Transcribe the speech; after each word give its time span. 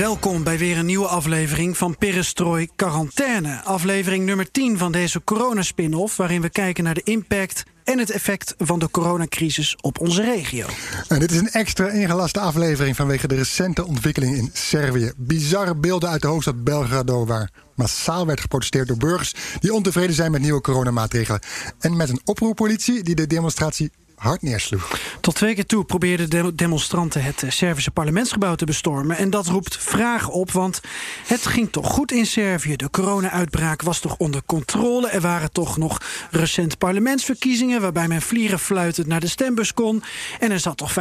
Welkom 0.00 0.42
bij 0.42 0.58
weer 0.58 0.78
een 0.78 0.86
nieuwe 0.86 1.06
aflevering 1.06 1.76
van 1.76 1.96
Perestrooi 1.98 2.68
Quarantaine. 2.76 3.62
Aflevering 3.64 4.24
nummer 4.24 4.50
10 4.50 4.78
van 4.78 4.92
deze 4.92 5.24
coronaspin-off... 5.24 6.16
waarin 6.16 6.40
we 6.40 6.50
kijken 6.50 6.84
naar 6.84 6.94
de 6.94 7.02
impact 7.02 7.62
en 7.84 7.98
het 7.98 8.10
effect 8.10 8.54
van 8.58 8.78
de 8.78 8.90
coronacrisis 8.90 9.76
op 9.80 10.00
onze 10.00 10.22
regio. 10.22 10.66
En 11.08 11.18
dit 11.18 11.30
is 11.30 11.38
een 11.38 11.50
extra 11.50 11.88
ingelaste 11.88 12.40
aflevering 12.40 12.96
vanwege 12.96 13.28
de 13.28 13.34
recente 13.34 13.86
ontwikkeling 13.86 14.36
in 14.36 14.50
Servië. 14.52 15.12
Bizarre 15.16 15.74
beelden 15.74 16.08
uit 16.08 16.22
de 16.22 16.28
hoofdstad 16.28 16.64
Belgrado, 16.64 17.26
waar 17.26 17.50
massaal 17.74 18.26
werd 18.26 18.40
geprotesteerd 18.40 18.88
door 18.88 18.96
burgers 18.96 19.34
die 19.58 19.74
ontevreden 19.74 20.14
zijn 20.14 20.30
met 20.30 20.40
nieuwe 20.40 20.60
coronamaatregelen. 20.60 21.40
En 21.78 21.96
met 21.96 22.08
een 22.08 22.20
oproerpolitie 22.24 23.02
die 23.02 23.14
de 23.14 23.26
demonstratie 23.26 23.90
hard 24.20 24.42
neersloeg. 24.42 24.98
Tot 25.20 25.34
twee 25.34 25.54
keer 25.54 25.66
toe 25.66 25.84
probeerden 25.84 26.30
de 26.30 26.54
demonstranten 26.54 27.22
het 27.22 27.42
eh, 27.42 27.50
Servische 27.50 27.90
parlementsgebouw 27.90 28.54
te 28.54 28.64
bestormen. 28.64 29.16
En 29.16 29.30
dat 29.30 29.46
roept 29.46 29.76
vragen 29.76 30.32
op, 30.32 30.50
want 30.50 30.80
het 31.26 31.46
ging 31.46 31.72
toch 31.72 31.86
goed 31.86 32.12
in 32.12 32.26
Servië. 32.26 32.76
De 32.76 32.90
corona-uitbraak 32.90 33.82
was 33.82 33.98
toch 33.98 34.16
onder 34.16 34.42
controle. 34.46 35.08
Er 35.08 35.20
waren 35.20 35.52
toch 35.52 35.76
nog 35.76 36.00
recent 36.30 36.78
parlementsverkiezingen... 36.78 37.80
waarbij 37.80 38.08
men 38.08 38.22
vlieren 38.22 38.58
fluitend 38.58 39.06
naar 39.06 39.20
de 39.20 39.28
stembus 39.28 39.74
kon. 39.74 40.02
En 40.40 40.50
er 40.50 40.60
zat 40.60 40.76
toch 40.76 40.94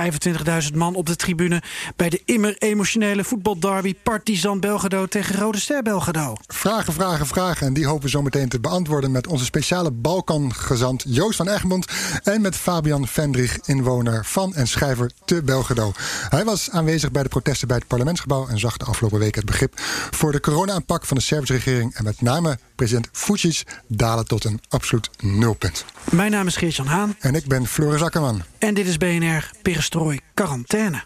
25.000 0.69 0.75
man 0.75 0.95
op 0.95 1.05
de 1.05 1.15
tribune... 1.15 1.61
bij 1.95 2.09
de 2.09 2.21
immer 2.25 2.55
emotionele 2.57 3.23
voetbalderby 3.23 3.95
Partizan 4.03 4.59
Belgrado 4.59 5.05
tegen 5.05 5.35
Rode 5.35 5.59
Ster 5.59 5.83
Belgrado. 5.83 6.35
Vragen, 6.47 6.93
vragen, 6.93 7.27
vragen. 7.27 7.67
En 7.67 7.73
die 7.73 7.85
hopen 7.85 8.03
we 8.03 8.09
zo 8.09 8.21
meteen 8.21 8.49
te 8.49 8.59
beantwoorden... 8.59 9.11
met 9.11 9.27
onze 9.27 9.45
speciale 9.45 9.91
Balkangezant 9.91 11.03
Joost 11.07 11.37
van 11.37 11.49
Egmond... 11.49 11.87
en 12.23 12.41
met 12.41 12.55
Fabian 12.55 13.07
Vendrich, 13.09 13.57
inwoner 13.65 14.25
van 14.25 14.55
en 14.55 14.67
schrijver 14.67 15.11
te 15.25 15.43
Belgrado. 15.43 15.91
Hij 16.29 16.43
was 16.43 16.69
aanwezig 16.69 17.11
bij 17.11 17.23
de 17.23 17.29
protesten 17.29 17.67
bij 17.67 17.77
het 17.77 17.87
parlementsgebouw 17.87 18.47
en 18.47 18.59
zag 18.59 18.77
de 18.77 18.85
afgelopen 18.85 19.19
week 19.19 19.35
het 19.35 19.45
begrip 19.45 19.73
voor 20.11 20.31
de 20.31 20.39
corona-aanpak 20.39 21.05
van 21.05 21.17
de 21.17 21.23
Servische 21.23 21.53
regering 21.53 21.95
en 21.95 22.03
met 22.03 22.21
name 22.21 22.57
president 22.75 23.09
Vucic 23.11 23.63
dalen 23.87 24.25
tot 24.25 24.43
een 24.43 24.61
absoluut 24.69 25.09
nulpunt. 25.19 25.85
Mijn 26.11 26.31
naam 26.31 26.47
is 26.47 26.55
Geert-Jan 26.55 26.87
Haan. 26.87 27.15
En 27.19 27.35
ik 27.35 27.45
ben 27.45 27.67
Floris 27.67 28.01
Akkerman. 28.01 28.43
En 28.57 28.73
dit 28.73 28.87
is 28.87 28.97
BNR 28.97 29.49
Perestrooi 29.61 30.19
Quarantaine. 30.33 31.03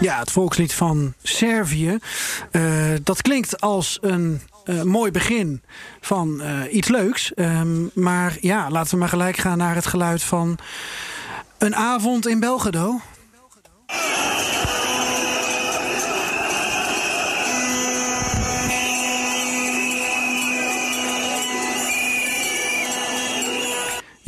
Ja, 0.00 0.18
het 0.18 0.30
volkslied 0.30 0.74
van 0.74 1.14
Servië. 1.22 1.98
Uh, 2.52 2.62
dat 3.02 3.22
klinkt 3.22 3.60
als 3.60 3.98
een 4.00 4.40
uh, 4.64 4.82
mooi 4.82 5.10
begin 5.10 5.62
van 6.00 6.40
uh, 6.42 6.74
iets 6.74 6.88
leuks. 6.88 7.32
Um, 7.36 7.90
maar 7.94 8.36
ja, 8.40 8.70
laten 8.70 8.90
we 8.90 8.96
maar 8.96 9.08
gelijk 9.08 9.36
gaan 9.36 9.58
naar 9.58 9.74
het 9.74 9.86
geluid 9.86 10.22
van 10.22 10.58
een 11.58 11.76
avond 11.76 12.26
in 12.26 12.40
Belgrado. 12.40 13.00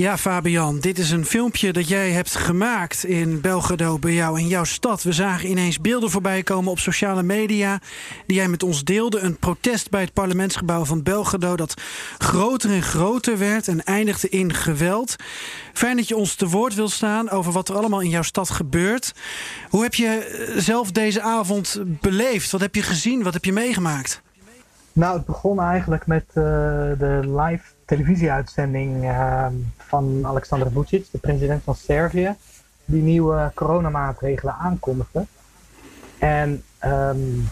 Ja, 0.03 0.19
Fabian, 0.19 0.79
dit 0.79 0.99
is 0.99 1.11
een 1.11 1.25
filmpje 1.25 1.73
dat 1.73 1.89
jij 1.89 2.11
hebt 2.11 2.37
gemaakt 2.37 3.05
in 3.05 3.41
Belgrado 3.41 3.99
bij 3.99 4.13
jou 4.13 4.39
in 4.39 4.47
jouw 4.47 4.65
stad. 4.65 5.03
We 5.03 5.13
zagen 5.13 5.51
ineens 5.51 5.81
beelden 5.81 6.11
voorbij 6.11 6.43
komen 6.43 6.71
op 6.71 6.79
sociale 6.79 7.23
media 7.23 7.81
die 8.27 8.37
jij 8.37 8.49
met 8.49 8.63
ons 8.63 8.85
deelde. 8.85 9.19
Een 9.19 9.37
protest 9.37 9.91
bij 9.91 10.01
het 10.01 10.13
parlementsgebouw 10.13 10.85
van 10.85 11.03
Belgrado 11.03 11.57
dat 11.57 11.75
groter 12.19 12.71
en 12.71 12.83
groter 12.83 13.39
werd 13.39 13.69
en 13.69 13.85
eindigde 13.85 14.29
in 14.29 14.55
geweld. 14.55 15.17
Fijn 15.73 15.97
dat 15.97 16.09
je 16.09 16.17
ons 16.17 16.35
te 16.35 16.49
woord 16.49 16.75
wilt 16.75 16.91
staan 16.91 17.31
over 17.31 17.53
wat 17.53 17.69
er 17.69 17.77
allemaal 17.77 18.01
in 18.01 18.11
jouw 18.11 18.23
stad 18.23 18.51
gebeurt. 18.51 19.15
Hoe 19.69 19.83
heb 19.83 19.95
je 19.95 20.53
zelf 20.57 20.91
deze 20.93 21.21
avond 21.21 21.83
beleefd? 21.85 22.51
Wat 22.51 22.61
heb 22.61 22.75
je 22.75 22.83
gezien? 22.83 23.23
Wat 23.23 23.35
heb 23.35 23.45
je 23.45 23.53
meegemaakt? 23.53 24.23
Nou, 24.93 25.17
het 25.17 25.27
begon 25.27 25.61
eigenlijk 25.61 26.07
met 26.07 26.25
uh, 26.29 26.35
de 26.35 27.21
live 27.25 27.65
televisieuitzending 27.85 29.05
uh, 29.05 29.47
van 29.93 30.27
Alexander 30.27 30.71
Vucic, 30.71 31.07
de 31.11 31.19
president 31.19 31.63
van 31.63 31.75
Servië, 31.75 32.35
die 32.85 33.03
nieuwe 33.03 33.51
coronamaatregelen 33.55 34.55
aankondigde. 34.55 35.27
En 36.19 36.63
um, 36.85 37.49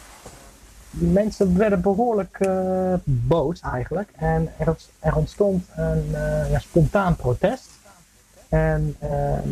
mensen 0.91 1.57
werden 1.57 1.81
behoorlijk 1.81 2.39
uh, 2.41 2.95
boos 3.05 3.61
eigenlijk. 3.61 4.11
En 4.17 4.53
er, 4.59 4.77
er 4.99 5.17
ontstond 5.17 5.67
een 5.77 6.05
uh, 6.11 6.51
ja, 6.51 6.59
spontaan 6.59 7.17
protest. 7.17 7.69
En 8.49 8.97
ehm, 8.99 9.49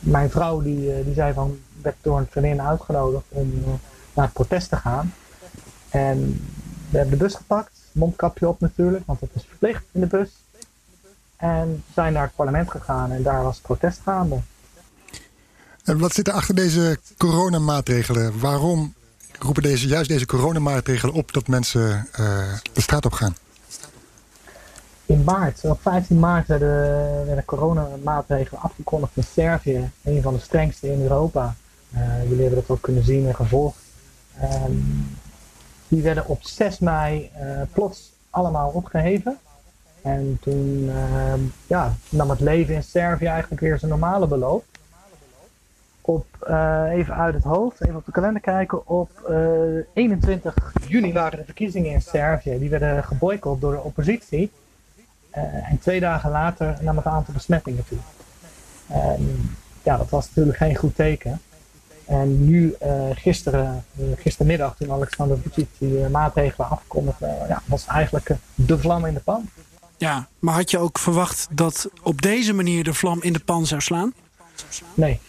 mijn 0.00 0.30
vrouw 0.30 0.62
die, 0.62 1.04
die 1.04 1.14
zei 1.14 1.32
van, 1.32 1.58
werd 1.82 1.96
door 2.00 2.18
een 2.18 2.26
vriendin 2.30 2.62
uitgenodigd 2.62 3.24
om 3.28 3.52
naar 4.14 4.24
het 4.24 4.34
protest 4.34 4.68
te 4.68 4.76
gaan. 4.76 5.12
En 5.90 6.18
we 6.90 6.98
hebben 6.98 7.18
de 7.18 7.24
bus 7.24 7.34
gepakt, 7.34 7.72
mondkapje 7.92 8.48
op 8.48 8.60
natuurlijk, 8.60 9.06
want 9.06 9.20
dat 9.20 9.28
is 9.32 9.44
verplicht 9.44 9.84
in 9.92 10.00
de 10.00 10.06
bus. 10.06 10.30
En 11.40 11.84
zijn 11.94 12.12
naar 12.12 12.22
het 12.22 12.34
parlement 12.34 12.70
gegaan 12.70 13.10
en 13.10 13.22
daar 13.22 13.42
was 13.42 13.58
protest 13.58 14.00
gaande. 14.04 14.40
En 15.84 15.98
wat 15.98 16.12
zit 16.12 16.28
er 16.28 16.34
achter 16.34 16.54
deze 16.54 16.98
coronamaatregelen? 17.16 18.40
Waarom 18.40 18.94
roepen 19.38 19.62
deze, 19.62 19.86
juist 19.86 20.08
deze 20.08 20.26
coronamaatregelen 20.26 21.14
op 21.14 21.32
dat 21.32 21.48
mensen 21.48 22.08
uh, 22.20 22.26
de 22.72 22.80
straat 22.80 23.04
op 23.04 23.12
gaan? 23.12 23.36
In 25.06 25.24
maart, 25.24 25.64
op 25.64 25.80
15 25.82 26.18
maart 26.18 26.46
werden, 26.46 27.26
werden 27.26 27.44
coronamaatregelen 27.44 28.60
afgekondigd 28.60 29.16
in 29.16 29.24
Servië. 29.32 29.90
Een 30.02 30.22
van 30.22 30.34
de 30.34 30.40
strengste 30.40 30.92
in 30.92 31.02
Europa. 31.02 31.54
Uh, 31.94 32.22
jullie 32.22 32.40
hebben 32.42 32.60
dat 32.60 32.76
ook 32.76 32.82
kunnen 32.82 33.04
zien 33.04 33.26
en 33.26 33.34
gevolgd. 33.34 33.78
Um, 34.42 35.18
die 35.88 36.02
werden 36.02 36.26
op 36.26 36.42
6 36.42 36.78
mei 36.78 37.30
uh, 37.42 37.62
plots 37.72 38.12
allemaal 38.30 38.70
opgeheven. 38.70 39.38
En 40.02 40.38
toen 40.40 40.82
uh, 40.84 41.32
ja, 41.66 41.94
nam 42.08 42.30
het 42.30 42.40
leven 42.40 42.74
in 42.74 42.82
Servië 42.82 43.26
eigenlijk 43.26 43.60
weer 43.60 43.78
zijn 43.78 43.90
normale 43.90 44.26
beloop. 44.26 44.64
Op, 46.00 46.26
uh, 46.48 46.84
even 46.90 47.14
uit 47.14 47.34
het 47.34 47.44
hoofd, 47.44 47.82
even 47.82 47.96
op 47.96 48.04
de 48.04 48.12
kalender 48.12 48.40
kijken. 48.40 48.86
Op 48.86 49.32
21 49.92 50.72
juni 50.88 51.12
waren 51.12 51.38
de 51.38 51.44
verkiezingen 51.44 51.92
in 51.92 52.02
Servië. 52.02 52.58
Die 52.58 52.70
werden 52.70 53.04
geboycott 53.04 53.60
door 53.60 53.72
de 53.72 53.82
oppositie. 53.82 54.50
en 55.30 55.78
twee 55.80 56.00
dagen 56.00 56.30
later 56.30 56.76
nam 56.80 56.96
het 56.96 57.06
aantal 57.06 57.34
besmettingen 57.34 57.84
toe. 57.88 57.98
En 58.86 59.56
ja, 59.82 59.96
dat 59.96 60.10
was 60.10 60.26
natuurlijk 60.26 60.56
geen 60.56 60.76
goed 60.76 60.94
teken. 60.94 61.40
En 62.06 62.44
nu, 62.44 62.76
gisteren, 63.14 63.84
gistermiddag, 64.16 64.76
toen 64.76 64.92
Alexander 64.92 65.38
Vucic 65.38 65.68
die 65.78 66.08
maatregelen 66.08 66.68
afkondigde, 66.68 67.36
ja, 67.48 67.62
was 67.64 67.86
eigenlijk 67.86 68.30
de 68.54 68.78
vlam 68.78 69.06
in 69.06 69.14
de 69.14 69.20
pan. 69.20 69.48
Ja, 70.00 70.28
maar 70.38 70.54
had 70.54 70.70
je 70.70 70.78
ook 70.78 70.98
verwacht 70.98 71.46
dat 71.50 71.90
op 72.02 72.22
deze 72.22 72.52
manier 72.52 72.84
de 72.84 72.94
vlam 72.94 73.22
in 73.22 73.32
de 73.32 73.40
pan 73.40 73.66
zou 73.66 73.80
slaan? 73.80 74.12
Nee. 74.94 75.20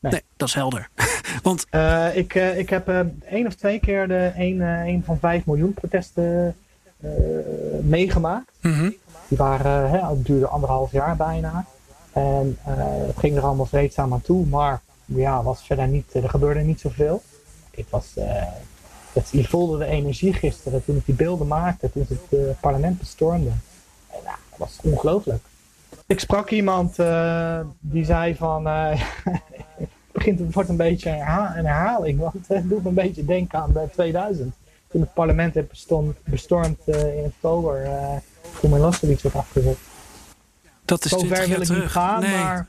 Nee, 0.00 0.12
nee 0.12 0.22
dat 0.36 0.48
is 0.48 0.54
helder. 0.54 0.88
Want... 1.42 1.66
ik, 2.14 2.34
ik 2.34 2.70
heb 2.70 2.88
één 3.24 3.46
of 3.46 3.54
twee 3.54 3.80
keer 3.80 4.08
de 4.08 4.32
een, 4.36 4.60
een 4.60 5.02
van 5.04 5.18
vijf 5.18 5.46
miljoen 5.46 5.74
protesten 5.74 6.56
meegemaakt. 7.82 8.50
-hmm. 8.60 8.94
Die 9.28 9.38
waren, 9.38 9.90
hè, 9.90 10.08
het 10.08 10.26
duurde 10.26 10.48
anderhalf 10.48 10.92
jaar 10.92 11.16
bijna. 11.16 11.64
En 12.12 12.58
het 12.60 13.18
ging 13.18 13.36
er 13.36 13.42
allemaal 13.42 13.66
vreedzaam 13.66 14.12
aan 14.12 14.22
toe, 14.22 14.46
maar 14.46 14.80
ja, 15.04 15.42
was 15.42 15.62
verder 15.66 15.88
niet, 15.88 16.14
er 16.14 16.28
gebeurde 16.28 16.60
niet 16.60 16.80
zoveel. 16.80 17.22
Het 17.70 17.90
was, 17.90 18.12
uh, 18.18 18.42
Dat, 19.18 19.28
je 19.32 19.48
voelde 19.48 19.78
de 19.78 19.84
energie 19.84 20.32
gisteren 20.32 20.84
toen 20.84 20.96
ik 20.96 21.04
die 21.06 21.14
beelden 21.14 21.46
maakte, 21.46 21.90
toen 21.92 22.06
het 22.08 22.40
uh, 22.40 22.50
parlement 22.60 22.98
bestormde. 22.98 23.48
En, 23.48 24.20
nou, 24.24 24.36
dat 24.50 24.58
was 24.58 24.78
ongelooflijk. 24.82 25.44
Ik 26.06 26.20
sprak 26.20 26.50
iemand 26.50 26.98
uh, 26.98 27.60
die 27.80 28.04
zei 28.04 28.34
van, 28.34 28.66
uh, 28.66 28.90
het, 29.74 29.88
begint, 30.12 30.38
het 30.38 30.54
wordt 30.54 30.68
een 30.68 30.76
beetje 30.76 31.10
een 31.10 31.66
herhaling, 31.66 32.18
want 32.18 32.34
het 32.48 32.68
doet 32.68 32.82
me 32.82 32.88
een 32.88 32.94
beetje 32.94 33.24
denken 33.24 33.58
aan 33.58 33.72
2000. 33.92 34.54
Toen 34.88 35.00
het 35.00 35.14
parlement 35.14 35.54
heeft 35.54 35.68
bestond, 35.68 36.16
bestormd 36.24 36.86
in 36.86 37.24
oktober, 37.24 37.88
toen 38.60 38.70
Milosevic 38.70 39.20
werd 39.20 39.34
afgezet. 39.34 39.76
Dat 40.84 41.04
is 41.04 41.10
Zover 41.10 41.48
wil 41.48 41.60
ik 41.60 41.68
niet 41.68 41.90
gaan, 41.90 42.20
nee. 42.20 42.36
maar... 42.36 42.68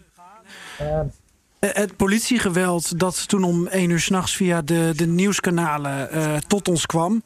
Het 1.59 1.95
politiegeweld 1.95 2.99
dat 2.99 3.27
toen 3.27 3.43
om 3.43 3.67
één 3.67 3.89
uur 3.89 3.99
s'nachts 3.99 4.35
via 4.35 4.61
de, 4.61 4.91
de 4.95 5.07
nieuwskanalen 5.07 6.09
uh, 6.13 6.35
tot 6.47 6.67
ons 6.67 6.85
kwam. 6.85 7.23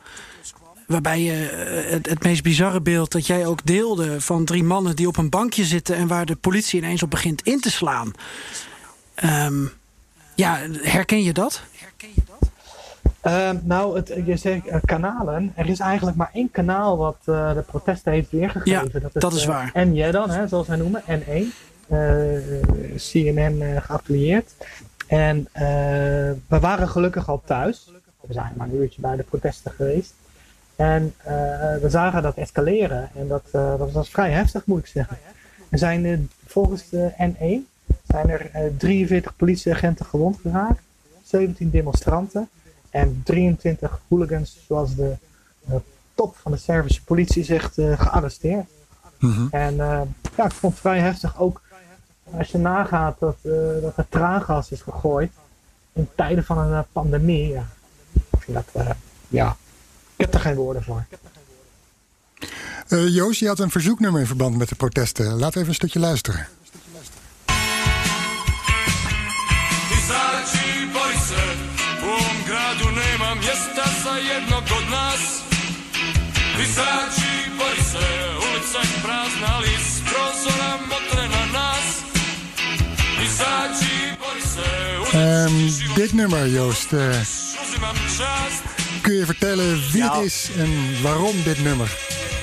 Waarbij 0.88 1.21
je 1.21 1.51
uh, 1.85 1.91
het, 1.91 2.09
het, 2.09 2.24
meest 2.24 2.44
bizarre 2.44 2.81
beeld 2.81 3.12
dat 3.12 3.27
jij 3.27 3.45
ook 3.45 3.65
deelde 3.65 4.21
van 4.21 4.45
drie 4.45 4.63
mannen 4.63 4.95
die 4.95 5.07
op 5.07 5.18
een 5.18 5.30
bankje 5.30 5.65
zitten 5.65 5.95
en 5.95 6.07
waar 6.07 6.25
de 6.25 6.35
politie 6.35 6.80
ineens 6.80 7.03
op 7.03 7.09
begint 7.09 7.41
in 7.41 7.59
te 7.59 7.71
slaan. 7.71 8.12
Um, 9.24 9.71
ja, 10.36 10.59
herken 10.81 11.24
je 11.24 11.33
dat? 11.33 11.62
Herken 11.77 12.09
je 12.15 12.21
dat? 12.25 12.50
Uh, 13.33 13.50
nou, 13.63 13.95
het, 13.95 14.13
je 14.25 14.38
zegt 14.38 14.68
uh, 14.68 14.75
kanalen. 14.86 15.53
Er 15.56 15.69
is 15.69 15.79
eigenlijk 15.79 16.18
maar 16.18 16.29
één 16.33 16.51
kanaal 16.51 16.97
wat 16.97 17.18
de 17.25 17.63
protesten 17.68 18.12
heeft 18.12 18.31
weergegeven. 18.31 18.71
Ja, 18.94 19.00
dat 19.00 19.15
is, 19.15 19.21
dat 19.21 19.33
is 19.33 19.45
waar. 19.45 19.69
En 19.74 19.94
jij 19.94 20.12
dan, 20.12 20.29
hè, 20.29 20.47
zoals 20.47 20.68
wij 20.68 20.77
noemen, 20.77 21.03
N1. 21.07 21.72
CNN 22.97 23.61
uh, 23.61 23.81
geaffilieerd. 23.81 24.53
En 25.07 25.37
uh, 25.37 25.61
we 26.47 26.59
waren 26.59 26.89
gelukkig 26.89 27.29
al 27.29 27.41
thuis. 27.45 27.91
We 28.21 28.33
zijn 28.33 28.53
maar 28.55 28.67
een 28.67 28.75
uurtje 28.75 29.01
bij 29.01 29.15
de 29.15 29.23
protesten 29.23 29.71
geweest. 29.71 30.13
En 30.75 31.13
we 31.81 31.85
zagen 31.87 32.21
dat 32.21 32.35
escaleren. 32.35 33.09
En 33.15 33.27
dat, 33.27 33.43
dat 33.51 33.91
was 33.91 34.09
vrij 34.09 34.31
heftig, 34.31 34.65
moet 34.65 34.79
ik 34.79 34.85
zeggen. 34.85 35.17
Er 35.69 35.77
zijn 35.77 36.29
volgens 36.45 36.89
de 36.89 37.11
N1 37.11 37.71
zijn 38.07 38.29
er 38.29 38.71
43 38.77 39.35
politieagenten 39.35 40.05
gewond 40.05 40.37
geraakt. 40.41 40.81
17 41.23 41.69
demonstranten. 41.69 42.49
En 42.89 43.21
23 43.23 44.01
hooligans, 44.07 44.59
zoals 44.67 44.95
de 44.95 45.15
top 46.13 46.35
van 46.35 46.51
de 46.51 46.57
Servische 46.57 47.03
politie 47.03 47.43
zegt, 47.43 47.73
gearresteerd. 47.73 48.65
Mm 49.19 49.31
-hmm. 49.31 49.47
En 49.51 49.75
ja, 50.37 50.45
ik 50.45 50.51
vond 50.51 50.73
het 50.73 50.81
vrij 50.81 50.99
heftig. 50.99 51.39
Ook 51.39 51.61
als 52.38 52.51
je 52.51 52.57
nagaat 52.57 53.19
dat, 53.19 53.38
uh, 53.41 53.53
dat 53.81 53.97
er 53.97 54.06
traangas 54.09 54.71
is 54.71 54.81
gegooid 54.81 55.31
in 55.94 56.09
tijden 56.15 56.44
van 56.44 56.57
een 56.57 56.71
uh, 56.71 56.80
pandemie, 56.91 57.47
ja. 57.47 57.68
Ik 58.13 58.39
vind 58.39 58.57
dat, 58.57 58.85
uh, 58.85 58.91
ja, 59.27 59.56
ik 60.15 60.25
heb 60.25 60.33
er 60.33 60.39
geen 60.39 60.56
woorden 60.56 60.83
voor. 60.83 61.06
Joost, 62.88 63.39
je 63.39 63.47
had 63.47 63.59
een 63.59 63.71
verzoeknummer 63.71 64.21
in 64.21 64.27
verband 64.27 64.57
met 64.57 64.69
de 64.69 64.75
protesten. 64.75 65.38
We 65.38 65.45
even 65.45 65.68
een 65.68 65.74
stukje 65.74 66.00
luisteren. 66.00 66.47
Visači, 76.56 77.51
boj 77.57 77.77
se, 77.91 78.07
ulica 78.45 78.81
je 78.81 79.00
prazna, 79.01 79.47
ali 79.47 79.72
Um, 85.43 85.71
dit 85.95 86.13
nummer, 86.13 86.47
Joost. 86.47 86.91
Uh, 86.91 87.15
kun 89.01 89.13
je 89.13 89.25
vertellen 89.25 89.91
wie 89.91 90.03
ja. 90.03 90.15
het 90.15 90.25
is 90.25 90.49
en 90.57 91.01
waarom 91.01 91.43
dit 91.43 91.63
nummer? 91.63 91.97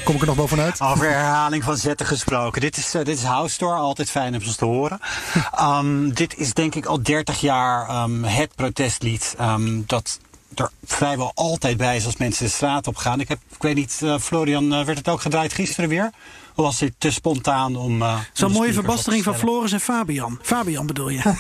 Kom 0.04 0.14
ik 0.14 0.20
er 0.20 0.26
nog 0.26 0.36
bovenuit? 0.36 0.80
Over 0.80 1.10
herhaling 1.10 1.64
van 1.64 1.76
zetten 1.76 2.06
gesproken. 2.06 2.60
Dit 2.60 2.76
is, 2.76 2.94
uh, 2.94 3.04
dit 3.04 3.16
is 3.16 3.22
House 3.22 3.54
Store, 3.54 3.74
altijd 3.74 4.10
fijn 4.10 4.34
om 4.34 4.40
ze 4.40 4.54
te 4.54 4.64
horen. 4.64 5.00
Um, 5.60 6.14
dit 6.14 6.36
is 6.36 6.54
denk 6.54 6.74
ik 6.74 6.86
al 6.86 7.02
30 7.02 7.40
jaar 7.40 8.02
um, 8.02 8.24
het 8.24 8.54
protestlied 8.54 9.36
dat 9.86 10.18
er 10.54 10.70
vrijwel 10.84 11.32
altijd 11.34 11.76
bij 11.76 11.96
is 11.96 12.06
als 12.06 12.16
mensen 12.16 12.44
de 12.44 12.50
straat 12.50 12.86
op 12.86 12.96
gaan. 12.96 13.20
Ik, 13.20 13.28
heb, 13.28 13.38
ik 13.54 13.62
weet 13.62 13.74
niet, 13.74 14.00
uh, 14.02 14.18
Florian, 14.18 14.68
werd 14.68 14.98
het 14.98 15.08
ook 15.08 15.20
gedraaid 15.20 15.52
gisteren 15.52 15.88
weer? 15.88 16.10
Was 16.60 16.78
dit 16.78 16.94
te 16.98 17.10
spontaan 17.10 17.76
om. 17.76 18.02
Uh, 18.02 18.20
Zo'n 18.32 18.52
mooie 18.52 18.72
verbastering 18.72 19.24
van 19.24 19.34
Floris 19.34 19.72
en 19.72 19.80
Fabian. 19.80 20.38
Fabian 20.42 20.86
bedoel 20.86 21.08
je? 21.08 21.20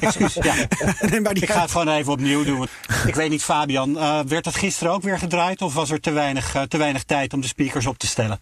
Excuus, 0.00 0.34
ja. 0.34 0.54
nee, 1.10 1.20
maar 1.20 1.34
die 1.34 1.42
ik 1.42 1.50
ga 1.50 1.60
het 1.60 1.70
gewoon 1.70 1.88
even 1.88 2.12
opnieuw 2.12 2.44
doen. 2.44 2.66
Ik 3.06 3.14
weet 3.14 3.30
niet, 3.30 3.42
Fabian, 3.42 3.90
uh, 3.90 4.20
werd 4.20 4.44
het 4.44 4.56
gisteren 4.56 4.92
ook 4.92 5.02
weer 5.02 5.18
gedraaid 5.18 5.62
of 5.62 5.74
was 5.74 5.90
er 5.90 6.00
te 6.00 6.10
weinig, 6.10 6.56
uh, 6.56 6.62
te 6.62 6.76
weinig 6.76 7.04
tijd 7.04 7.32
om 7.32 7.40
de 7.40 7.46
speakers 7.46 7.86
op 7.86 7.98
te 7.98 8.06
stellen? 8.06 8.40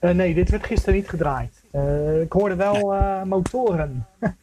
Uh, 0.00 0.10
nee, 0.10 0.34
dit 0.34 0.50
werd 0.50 0.66
gisteren 0.66 0.94
niet 0.94 1.08
gedraaid. 1.08 1.62
ik 2.22 2.32
hoorde 2.32 2.54
wel 2.54 2.90
nee. 2.90 3.24
motoren. 3.24 4.06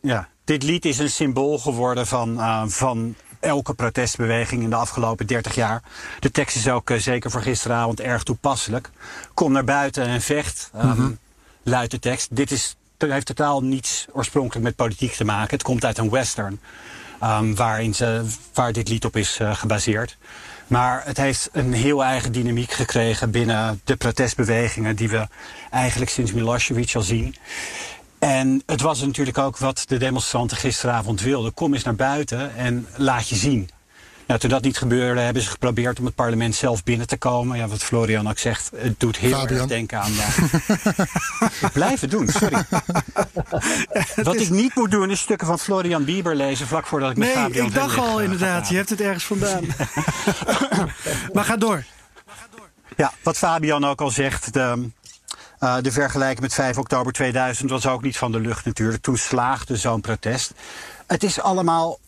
ja, 0.00 0.28
dit 0.44 0.62
lied 0.62 0.84
is 0.84 0.98
een 0.98 1.10
symbool 1.10 1.58
geworden 1.58 2.06
van, 2.06 2.40
van 2.70 3.14
elke 3.46 3.74
protestbeweging 3.74 4.62
in 4.62 4.70
de 4.70 4.76
afgelopen 4.76 5.26
30 5.26 5.54
jaar. 5.54 5.82
De 6.20 6.30
tekst 6.30 6.56
is 6.56 6.68
ook 6.68 6.90
uh, 6.90 6.98
zeker 6.98 7.30
voor 7.30 7.42
gisteravond 7.42 8.00
erg 8.00 8.22
toepasselijk. 8.22 8.90
Kom 9.34 9.52
naar 9.52 9.64
buiten 9.64 10.06
en 10.06 10.20
vecht, 10.20 10.70
mm 10.74 10.90
-hmm. 10.90 11.18
luidt 11.62 11.90
de 11.90 11.98
tekst. 11.98 12.36
Dit 12.36 12.50
is, 12.50 12.76
heeft 12.98 13.26
totaal 13.26 13.62
niets 13.62 14.06
oorspronkelijk 14.12 14.64
met 14.64 14.76
politiek 14.76 15.12
te 15.12 15.24
maken. 15.24 15.50
Het 15.50 15.62
komt 15.62 15.84
uit 15.84 15.98
een 15.98 16.10
western, 16.10 16.60
um, 17.22 17.54
waarin 17.54 17.94
ze, 17.94 18.24
waar 18.54 18.72
dit 18.72 18.88
lied 18.88 19.04
op 19.04 19.16
is 19.16 19.38
uh, 19.40 19.54
gebaseerd. 19.54 20.16
Maar 20.66 21.02
het 21.04 21.16
heeft 21.16 21.48
een 21.52 21.72
heel 21.72 22.04
eigen 22.04 22.32
dynamiek 22.32 22.72
gekregen 22.72 23.30
binnen 23.30 23.80
de 23.84 23.96
protestbewegingen 23.96 24.96
die 24.96 25.08
we 25.08 25.28
eigenlijk 25.70 26.10
sinds 26.10 26.32
Milosevic 26.32 26.94
al 26.94 27.02
zien. 27.02 27.36
En 28.26 28.62
het 28.66 28.80
was 28.80 29.00
natuurlijk 29.00 29.38
ook 29.38 29.58
wat 29.58 29.84
de 29.86 29.96
demonstranten 29.96 30.56
gisteravond 30.56 31.20
wilden. 31.20 31.54
Kom 31.54 31.74
eens 31.74 31.82
naar 31.82 31.94
buiten 31.94 32.56
en 32.56 32.86
laat 32.96 33.28
je 33.28 33.34
zien. 33.34 33.70
Nou, 34.26 34.40
toen 34.40 34.50
dat 34.50 34.62
niet 34.62 34.78
gebeurde, 34.78 35.20
hebben 35.20 35.42
ze 35.42 35.50
geprobeerd 35.50 35.98
om 35.98 36.04
het 36.04 36.14
parlement 36.14 36.54
zelf 36.54 36.84
binnen 36.84 37.06
te 37.06 37.16
komen. 37.16 37.56
Ja, 37.56 37.68
wat 37.68 37.82
Florian 37.82 38.28
ook 38.28 38.38
zegt, 38.38 38.70
het 38.76 39.00
doet 39.00 39.16
heel 39.16 39.38
Fabian. 39.38 39.58
erg 39.58 39.68
denken 39.68 40.00
aan... 40.00 40.12
Ja. 40.12 40.28
Blijven 41.72 42.10
doen, 42.10 42.28
sorry. 42.28 42.64
wat 44.22 44.34
is... 44.34 44.42
ik 44.42 44.50
niet 44.50 44.74
moet 44.74 44.90
doen, 44.90 45.10
is 45.10 45.20
stukken 45.20 45.46
van 45.46 45.58
Florian 45.58 46.04
Bieber 46.04 46.36
lezen... 46.36 46.66
vlak 46.66 46.86
voordat 46.86 47.10
ik 47.10 47.16
met 47.16 47.28
nee, 47.28 47.36
Fabian 47.36 47.66
ik 47.66 47.74
dacht 47.74 47.98
al 47.98 48.20
inderdaad, 48.20 48.68
je 48.68 48.76
hebt 48.76 48.90
het 48.90 49.00
ergens 49.00 49.24
vandaan. 49.24 49.64
maar 51.34 51.44
ga 51.44 51.56
door. 51.56 51.84
Ja, 52.96 53.12
wat 53.22 53.36
Fabian 53.36 53.84
ook 53.84 54.00
al 54.00 54.10
zegt... 54.10 54.52
De, 54.52 54.88
Uh, 55.60 55.76
de 55.80 55.92
vergelijking 55.92 56.40
met 56.40 56.54
5 56.54 56.78
oktober 56.78 57.12
2000 57.12 57.70
was 57.70 57.86
ook 57.86 58.02
niet 58.02 58.16
van 58.16 58.32
de 58.32 58.40
lucht 58.40 58.64
natuurlijk. 58.64 59.02
Toen 59.02 59.16
slaagde 59.16 59.76
zo'n 59.76 60.00
protest. 60.00 60.52
Het 61.06 61.22
is 61.22 61.40
allemaal. 61.40 61.98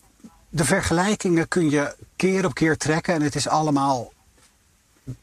De 0.49 0.65
vergelijkingen 0.65 1.47
kun 1.47 1.69
je 1.69 1.95
keer 2.15 2.45
op 2.45 2.53
keer 2.53 2.77
trekken 2.77 3.13
en 3.13 3.21
het 3.21 3.35
is 3.35 3.47
allemaal. 3.47 4.13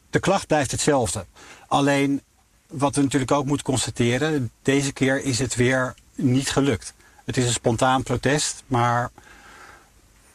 De 0.09 0.19
klacht 0.19 0.47
blijft 0.47 0.71
hetzelfde. 0.71 1.25
Alleen 1.67 2.21
wat 2.67 2.95
we 2.95 3.01
natuurlijk 3.01 3.31
ook 3.31 3.45
moeten 3.45 3.65
constateren. 3.65 4.51
Deze 4.61 4.93
keer 4.93 5.23
is 5.23 5.39
het 5.39 5.55
weer 5.55 5.95
niet 6.15 6.49
gelukt. 6.49 6.93
Het 7.25 7.37
is 7.37 7.45
een 7.45 7.51
spontaan 7.51 8.03
protest, 8.03 8.63
maar 8.67 9.09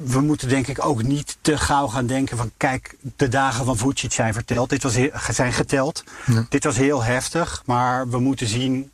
we 0.05 0.21
moeten 0.21 0.49
denk 0.49 0.67
ik 0.67 0.85
ook 0.85 1.03
niet 1.03 1.37
te 1.41 1.59
gauw 1.59 1.87
gaan 1.87 2.07
denken 2.07 2.37
van 2.37 2.51
kijk, 2.57 2.97
de 3.17 3.29
dagen 3.29 3.65
van 3.65 3.77
Vucic 3.77 4.13
zijn 4.13 4.35
verteld. 4.35 4.71
Dit 4.71 4.83
was 4.83 4.95
heel, 4.95 5.11
zijn 5.31 5.53
geteld. 5.53 6.05
Ja. 6.27 6.47
Dit 6.49 6.65
was 6.65 6.77
heel 6.77 7.03
heftig, 7.03 7.63
maar 7.67 8.09
we 8.09 8.19
moeten 8.19 8.47
zien 8.47 8.91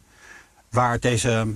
waar 0.71 1.00
deze 1.00 1.47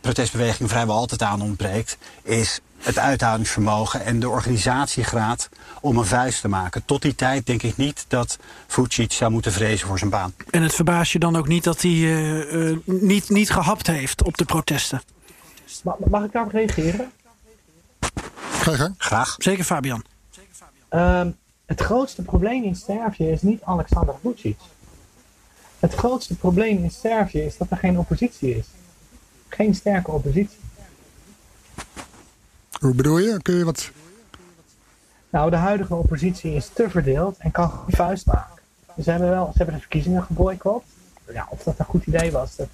protestbeweging 0.00 0.68
vrijwel 0.68 0.96
altijd 0.96 1.22
aan 1.22 1.42
ontbreekt, 1.42 1.98
is 2.22 2.60
het 2.78 2.98
uithoudingsvermogen 2.98 4.04
en 4.04 4.20
de 4.20 4.28
organisatiegraad 4.28 5.48
om 5.80 5.98
een 5.98 6.04
vuist 6.04 6.40
te 6.40 6.48
maken. 6.48 6.84
Tot 6.84 7.02
die 7.02 7.14
tijd 7.14 7.46
denk 7.46 7.62
ik 7.62 7.76
niet 7.76 8.04
dat 8.08 8.38
Vucic 8.66 9.12
zou 9.12 9.30
moeten 9.30 9.52
vrezen 9.52 9.86
voor 9.86 9.98
zijn 9.98 10.10
baan. 10.10 10.34
En 10.50 10.62
het 10.62 10.74
verbaast 10.74 11.12
je 11.12 11.18
dan 11.18 11.36
ook 11.36 11.48
niet 11.48 11.64
dat 11.64 11.82
hij 11.82 11.90
uh, 11.90 12.52
uh, 12.52 12.78
niet, 12.84 13.28
niet 13.28 13.50
gehapt 13.50 13.86
heeft 13.86 14.22
op 14.22 14.36
de 14.36 14.44
protesten? 14.44 15.02
Mag, 15.82 15.96
mag 16.10 16.24
ik 16.24 16.32
daarop 16.32 16.52
reageren? 16.52 17.12
Graag. 18.98 19.34
Zeker 19.38 19.64
Fabian. 19.64 20.04
Um, 20.90 21.36
het 21.66 21.80
grootste 21.80 22.22
probleem 22.22 22.64
in 22.64 22.76
Servië 22.76 23.30
is 23.30 23.42
niet 23.42 23.62
Alexander 23.62 24.14
Vucic. 24.22 24.58
Het 25.78 25.94
grootste 25.94 26.36
probleem 26.36 26.82
in 26.82 26.90
Servië 26.90 27.40
is 27.40 27.56
dat 27.56 27.70
er 27.70 27.76
geen 27.76 27.98
oppositie 27.98 28.56
is. 28.56 28.66
Geen 29.48 29.74
sterke 29.74 30.10
oppositie. 30.10 30.58
Hoe 32.80 32.94
bedoel 32.94 33.18
je? 33.18 33.42
Kun 33.42 33.54
je 33.54 33.64
wat... 33.64 33.90
Nou, 35.30 35.50
de 35.50 35.56
huidige 35.56 35.94
oppositie 35.94 36.54
is 36.54 36.68
te 36.72 36.90
verdeeld 36.90 37.36
en 37.38 37.50
kan 37.50 37.70
geen 37.70 37.96
vuist 37.96 38.26
maken. 38.26 38.62
Ze 39.02 39.10
hebben 39.10 39.30
wel, 39.30 39.46
ze 39.46 39.56
hebben 39.56 39.74
de 39.74 39.80
verkiezingen 39.80 40.22
geboycott. 40.22 40.84
Ja, 41.32 41.46
of 41.50 41.62
dat 41.62 41.78
een 41.78 41.84
goed 41.84 42.06
idee 42.06 42.30
was, 42.30 42.56
dat, 42.56 42.68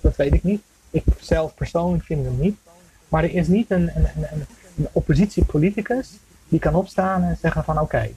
dat 0.00 0.16
weet 0.16 0.34
ik 0.34 0.42
niet. 0.42 0.62
Ik 0.90 1.04
zelf 1.20 1.54
persoonlijk 1.54 2.04
vind 2.04 2.24
het 2.24 2.38
niet. 2.38 2.56
Maar 3.08 3.22
er 3.22 3.34
is 3.34 3.46
niet 3.46 3.70
een, 3.70 3.90
een, 3.96 4.08
een, 4.14 4.46
een 4.76 4.88
oppositiepoliticus 4.92 6.08
die 6.48 6.58
kan 6.58 6.74
opstaan 6.74 7.22
en 7.22 7.38
zeggen 7.40 7.64
van 7.64 7.80
oké, 7.80 8.10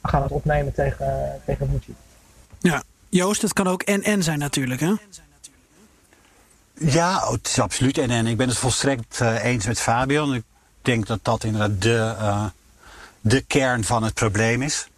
we 0.00 0.08
gaan 0.08 0.22
het 0.22 0.32
opnemen 0.32 0.74
tegen, 0.74 1.40
tegen. 1.46 1.82
Ja, 2.58 2.82
Joost, 3.08 3.42
het 3.42 3.52
kan 3.52 3.66
ook 3.66 3.82
en-en 3.82 4.22
zijn 4.22 4.38
natuurlijk, 4.38 4.80
hè? 4.80 4.94
Ja, 6.74 7.16
oh, 7.16 7.32
het 7.32 7.46
is 7.46 7.58
absoluut. 7.58 7.98
En, 7.98 8.10
en 8.10 8.26
ik 8.26 8.36
ben 8.36 8.48
het 8.48 8.58
volstrekt 8.58 9.20
eh, 9.20 9.44
eens 9.44 9.66
met 9.66 9.80
Fabian. 9.80 10.34
Ik 10.34 10.44
denk 10.82 11.06
dat 11.06 11.18
dat 11.22 11.44
inderdaad 11.44 11.82
de, 11.82 12.14
eh, 12.18 12.44
de 13.20 13.40
kern 13.40 13.84
van 13.84 14.02
het 14.02 14.14
probleem 14.14 14.62
is. 14.62 14.88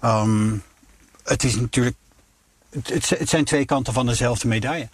Ehm, 0.00 0.56
het 1.24 1.44
is 1.44 1.56
natuurlijk. 1.56 1.96
Het, 2.70 2.88
het, 2.88 3.08
het 3.08 3.28
zijn 3.28 3.44
twee 3.44 3.64
kanten 3.64 3.92
van 3.92 4.06
dezelfde 4.06 4.48
medaille. 4.48 4.88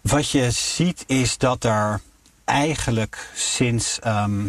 Wat 0.00 0.30
je 0.30 0.50
ziet 0.50 1.04
is 1.06 1.38
dat 1.38 1.64
er 1.64 2.00
eigenlijk 2.44 3.30
sinds. 3.34 3.98
ehm, 4.00 4.46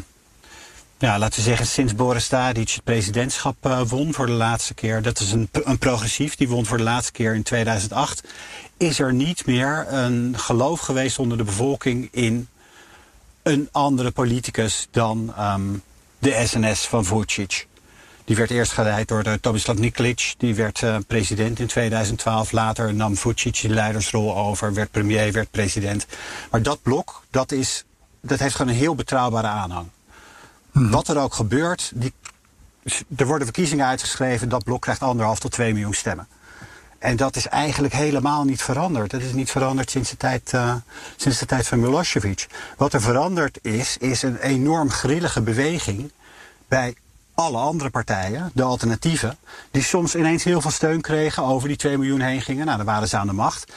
ja, 0.97 1.17
laten 1.17 1.35
we 1.35 1.45
zeggen, 1.45 1.67
sinds 1.67 1.95
Boris 1.95 2.27
Tadic 2.27 2.69
het 2.69 2.83
presidentschap 2.83 3.55
eh, 3.61 3.81
won 3.81 4.13
voor 4.13 4.25
de 4.25 4.31
laatste 4.31 4.73
keer. 4.73 5.01
Dat 5.01 5.19
is 5.19 5.31
een, 5.31 5.49
een 5.51 5.77
progressief, 5.77 6.35
die 6.35 6.49
won 6.49 6.65
voor 6.65 6.77
de 6.77 6.83
laatste 6.83 7.11
keer 7.11 7.35
in 7.35 7.43
2008. 7.43 8.23
Is 8.77 8.99
er 8.99 9.13
niet 9.13 9.45
meer 9.45 9.85
een 9.89 10.33
geloof 10.37 10.79
geweest 10.79 11.19
onder 11.19 11.37
de 11.37 11.43
bevolking 11.43 12.07
in 12.11 12.47
een 13.41 13.69
andere 13.71 14.11
politicus 14.11 14.87
dan 14.91 15.33
ehm, 15.37 15.61
de 16.19 16.41
SNS 16.45 16.87
van 16.87 17.05
Vucic. 17.05 17.67
Die 18.25 18.35
werd 18.35 18.49
eerst 18.49 18.71
geleid 18.71 19.07
door 19.07 19.23
de 19.23 19.39
Tomislav 19.39 19.77
Nikolic. 19.77 20.33
Die 20.37 20.55
werd 20.55 20.83
eh, 20.83 20.97
president 21.07 21.59
in 21.59 21.67
2012. 21.67 22.51
Later 22.51 22.93
nam 22.93 23.17
Vucic 23.17 23.61
de 23.61 23.69
leidersrol 23.69 24.37
over. 24.37 24.73
Werd 24.73 24.91
premier, 24.91 25.31
werd 25.31 25.51
president. 25.51 26.05
Maar 26.51 26.61
dat 26.61 26.81
blok, 26.81 27.23
dat, 27.29 27.51
is, 27.51 27.83
dat 28.21 28.39
heeft 28.39 28.55
gewoon 28.55 28.71
een 28.71 28.79
heel 28.79 28.95
betrouwbare 28.95 29.47
aanhang. 29.47 29.87
Wat 30.71 31.07
er 31.07 31.17
ook 31.17 31.33
gebeurt, 31.33 31.91
die, 31.95 32.13
er 33.15 33.25
worden 33.25 33.47
verkiezingen 33.47 33.85
uitgeschreven. 33.85 34.49
Dat 34.49 34.63
blok 34.63 34.81
krijgt 34.81 35.01
anderhalf 35.01 35.39
tot 35.39 35.51
twee 35.51 35.73
miljoen 35.73 35.93
stemmen. 35.93 36.27
En 36.99 37.15
dat 37.15 37.35
is 37.35 37.47
eigenlijk 37.47 37.93
helemaal 37.93 38.43
niet 38.43 38.61
veranderd. 38.61 39.11
Dat 39.11 39.21
is 39.21 39.33
niet 39.33 39.51
veranderd 39.51 39.89
sinds 39.89 40.09
de 40.09 40.17
tijd, 40.17 40.53
eh, 40.53 40.75
sinds 41.15 41.39
de 41.39 41.45
tijd 41.45 41.67
van 41.67 41.79
Milosevic. 41.79 42.47
Wat 42.77 42.93
er 42.93 43.01
veranderd 43.01 43.59
is, 43.61 43.97
is 43.97 44.21
een 44.21 44.37
enorm 44.37 44.89
grillige 44.89 45.41
beweging 45.41 46.11
bij 46.67 46.95
alle 47.35 47.57
andere 47.57 47.89
partijen, 47.89 48.51
de 48.53 48.63
alternatieven, 48.63 49.37
die 49.71 49.83
soms 49.83 50.15
ineens 50.15 50.43
heel 50.43 50.61
veel 50.61 50.71
steun 50.71 51.01
kregen, 51.01 51.43
over 51.43 51.67
die 51.67 51.77
2 51.77 51.97
miljoen 51.97 52.21
heen 52.21 52.41
gingen. 52.41 52.65
Nou, 52.65 52.77
dan 52.77 52.85
waren 52.85 53.07
ze 53.07 53.17
aan 53.17 53.27
de 53.27 53.33
macht. 53.33 53.71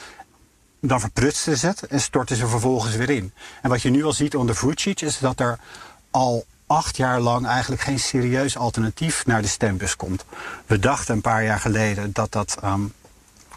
Dan 0.81 0.99
verprutsten 0.99 1.57
ze 1.57 1.67
het 1.67 1.83
en 1.87 2.01
stortten 2.01 2.35
ze 2.35 2.47
vervolgens 2.47 2.95
weer 2.95 3.09
in. 3.09 3.33
En 3.61 3.69
wat 3.69 3.81
je 3.81 3.89
nu 3.89 4.03
al 4.03 4.13
ziet 4.13 4.35
onder 4.35 4.55
Vucic 4.55 5.01
is 5.01 5.19
dat 5.19 5.39
er 5.39 5.59
al 6.11 6.45
acht 6.67 6.97
jaar 6.97 7.19
lang 7.19 7.45
eigenlijk 7.45 7.81
geen 7.81 7.99
serieus 7.99 8.57
alternatief 8.57 9.25
naar 9.25 9.41
de 9.41 9.47
stembus 9.47 9.95
komt. 9.95 10.25
We 10.65 10.79
dachten 10.79 11.15
een 11.15 11.21
paar 11.21 11.43
jaar 11.43 11.59
geleden 11.59 12.13
dat 12.13 12.31
dat 12.31 12.57
ehm, 12.61 12.81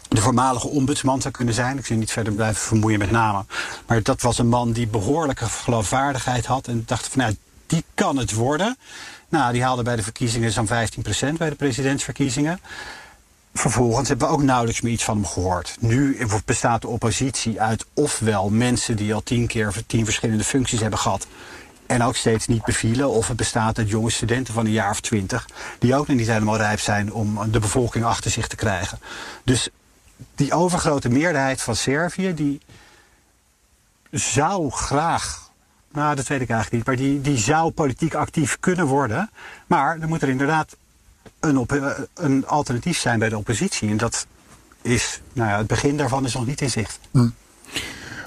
de 0.07 0.21
voormalige 0.21 0.67
ombudsman 0.67 1.21
zou 1.21 1.33
kunnen 1.33 1.53
zijn. 1.53 1.77
Ik 1.77 1.85
zie 1.85 1.97
niet 1.97 2.11
verder 2.11 2.33
blijven 2.33 2.61
vermoeien 2.61 2.99
met 2.99 3.11
namen. 3.11 3.47
Maar 3.87 4.03
dat 4.03 4.21
was 4.21 4.37
een 4.37 4.47
man 4.47 4.71
die 4.71 4.87
behoorlijke 4.87 5.45
geloofwaardigheid 5.45 6.45
had. 6.45 6.67
En 6.67 6.83
dacht 6.85 7.07
van, 7.07 7.19
nou, 7.21 7.35
die 7.65 7.83
kan 7.93 8.17
het 8.17 8.33
worden. 8.33 8.77
Nou, 9.31 9.53
die 9.53 9.63
haalde 9.63 9.83
bij 9.83 9.95
de 9.95 10.03
verkiezingen 10.03 10.51
zo'n 10.51 10.67
15% 10.67 10.69
bij 11.37 11.49
de 11.49 11.55
presidentsverkiezingen. 11.55 12.59
Vervolgens 13.53 14.07
hebben 14.07 14.27
we 14.27 14.33
ook 14.33 14.43
nauwelijks 14.43 14.81
meer 14.81 14.93
iets 14.93 15.03
van 15.03 15.15
hem 15.15 15.25
gehoord. 15.25 15.77
Nu 15.79 16.17
bestaat 16.45 16.81
de 16.81 16.87
oppositie 16.87 17.61
uit 17.61 17.85
ofwel 17.93 18.49
mensen 18.49 18.95
die 18.95 19.13
al 19.13 19.23
tien 19.23 19.47
keer 19.47 19.73
tien 19.87 20.05
verschillende 20.05 20.43
functies 20.43 20.79
hebben 20.79 20.99
gehad. 20.99 21.27
En 21.85 22.03
ook 22.03 22.15
steeds 22.15 22.47
niet 22.47 22.63
bevielen. 22.63 23.09
Of 23.09 23.27
het 23.27 23.37
bestaat 23.37 23.77
uit 23.77 23.89
jonge 23.89 24.09
studenten 24.09 24.53
van 24.53 24.65
een 24.65 24.71
jaar 24.71 24.89
of 24.89 25.01
twintig. 25.01 25.47
Die 25.79 25.95
ook 25.95 26.07
nog 26.07 26.17
niet 26.17 26.27
helemaal 26.27 26.57
rijp 26.57 26.79
zijn 26.79 27.13
om 27.13 27.51
de 27.51 27.59
bevolking 27.59 28.05
achter 28.05 28.31
zich 28.31 28.47
te 28.47 28.55
krijgen. 28.55 28.99
Dus 29.43 29.69
die 30.35 30.53
overgrote 30.53 31.09
meerderheid 31.09 31.61
van 31.61 31.75
Servië, 31.75 32.33
die 32.33 32.61
zou 34.11 34.71
graag. 34.71 35.50
Nou, 35.93 36.15
dat 36.15 36.27
weet 36.27 36.41
ik 36.41 36.49
eigenlijk 36.49 36.71
niet. 36.71 36.85
Maar 36.85 36.95
die, 37.07 37.21
die 37.21 37.37
zou 37.37 37.71
politiek 37.71 38.13
actief 38.13 38.57
kunnen 38.59 38.85
worden. 38.85 39.29
Maar 39.67 39.99
dan 39.99 40.09
moet 40.09 40.21
er 40.21 40.29
inderdaad 40.29 40.75
een, 41.39 41.57
op, 41.57 41.71
eh, 41.71 41.89
een 42.13 42.47
alternatief 42.47 42.97
zijn 42.97 43.19
bij 43.19 43.29
de 43.29 43.37
oppositie. 43.37 43.89
En 43.89 43.97
dat 43.97 44.27
is, 44.81 45.21
nou 45.33 45.49
ja, 45.49 45.57
het 45.57 45.67
begin 45.67 45.97
daarvan 45.97 46.25
is 46.25 46.33
nog 46.33 46.45
niet 46.45 46.61
in 46.61 46.69
zicht. 46.69 46.99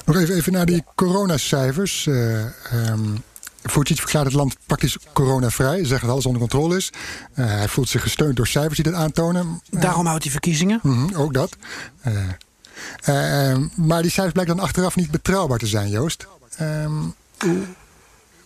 Nog 0.04 0.16
even, 0.16 0.34
even 0.34 0.52
naar 0.52 0.66
die 0.66 0.84
coronacijfers. 0.94 2.06
Eh 2.06 2.44
ehm 2.72 3.16
Vucic 3.64 3.98
verklaart 3.98 4.26
het 4.26 4.34
land 4.34 4.56
praktisch 4.66 4.98
coronavrij. 5.12 5.84
Zegt 5.84 6.00
dat 6.00 6.10
alles 6.10 6.26
onder 6.26 6.40
controle 6.40 6.76
is. 6.76 6.92
Eh, 7.34 7.46
hij 7.46 7.68
voelt 7.68 7.88
zich 7.88 8.02
gesteund 8.02 8.36
door 8.36 8.46
cijfers 8.46 8.74
die 8.74 8.92
dat 8.92 9.00
aantonen. 9.00 9.60
Daarom 9.70 10.06
houdt 10.06 10.22
hij 10.22 10.32
verkiezingen. 10.32 10.80
Mhm, 10.82 11.14
ook 11.16 11.34
dat. 11.34 11.56
Eh, 12.00 13.50
eh, 13.50 13.58
maar 13.74 14.02
die 14.02 14.10
cijfers 14.10 14.32
blijken 14.32 14.56
dan 14.56 14.64
achteraf 14.64 14.96
niet 14.96 15.10
betrouwbaar 15.10 15.58
te 15.58 15.66
zijn, 15.66 15.88
Joost. 15.88 16.26
Ehm, 16.56 16.92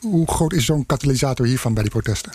hoe, 0.00 0.26
groot 0.26 0.52
is 0.52 0.64
zo'n 0.64 0.86
katalysator 0.86 1.46
hiervan 1.46 1.74
bij 1.74 1.82
die 1.82 1.92
protesten? 1.92 2.32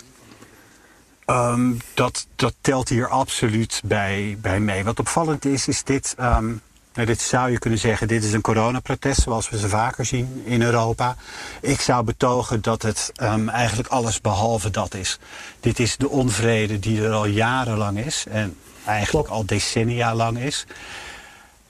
Ehm, 1.24 1.72
dat, 1.94 2.26
dat 2.36 2.54
telt 2.60 2.88
hier 2.88 3.08
absoluut 3.08 3.80
bij, 3.84 4.38
bij 4.40 4.60
mee. 4.60 4.84
Wat 4.84 5.00
opvallend 5.00 5.44
is, 5.44 5.68
is 5.68 5.84
dit. 5.84 6.14
ehm, 6.18 6.52
nou, 6.94 7.06
dit 7.06 7.20
zou 7.20 7.50
je 7.50 7.58
kunnen 7.58 7.78
zeggen, 7.78 8.08
dit 8.08 8.24
is 8.24 8.32
een 8.32 8.40
coronaprotest 8.40 9.20
zoals 9.20 9.50
we 9.50 9.58
ze 9.58 9.68
vaker 9.68 10.04
zien 10.04 10.42
in 10.44 10.62
Europa. 10.62 11.16
Ik 11.60 11.80
zou 11.80 12.04
betogen 12.04 12.62
dat 12.62 12.82
het 12.82 13.12
ehm, 13.14 13.48
eigenlijk 13.48 13.88
alles 13.88 14.20
behalve 14.20 14.70
dat 14.70 14.94
is. 14.94 15.18
Dit 15.60 15.78
is 15.78 15.96
de 15.96 16.08
onvrede 16.08 16.78
die 16.78 17.02
er 17.02 17.12
al 17.12 17.26
jarenlang 17.26 17.98
is 17.98 18.24
en 18.30 18.56
eigenlijk 18.84 19.28
al 19.28 19.46
decennia 19.46 20.14
lang 20.14 20.38
is. 20.38 20.66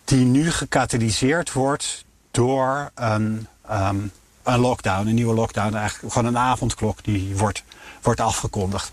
Die 0.04 0.24
nu 0.24 0.50
gecatalyseerd 0.50 1.52
wordt 1.52 2.04
door 2.30 2.90
een, 2.94 3.48
een 4.44 4.58
lockdown, 4.58 5.06
een 5.06 5.14
nieuwe 5.14 5.34
lockdown. 5.34 5.74
Eigenlijk 5.74 6.12
gewoon 6.12 6.28
een 6.34 6.38
avondklok 6.40 6.98
die 7.04 7.36
wordt, 7.36 7.62
wordt 8.02 8.20
afgekondigd. 8.20 8.92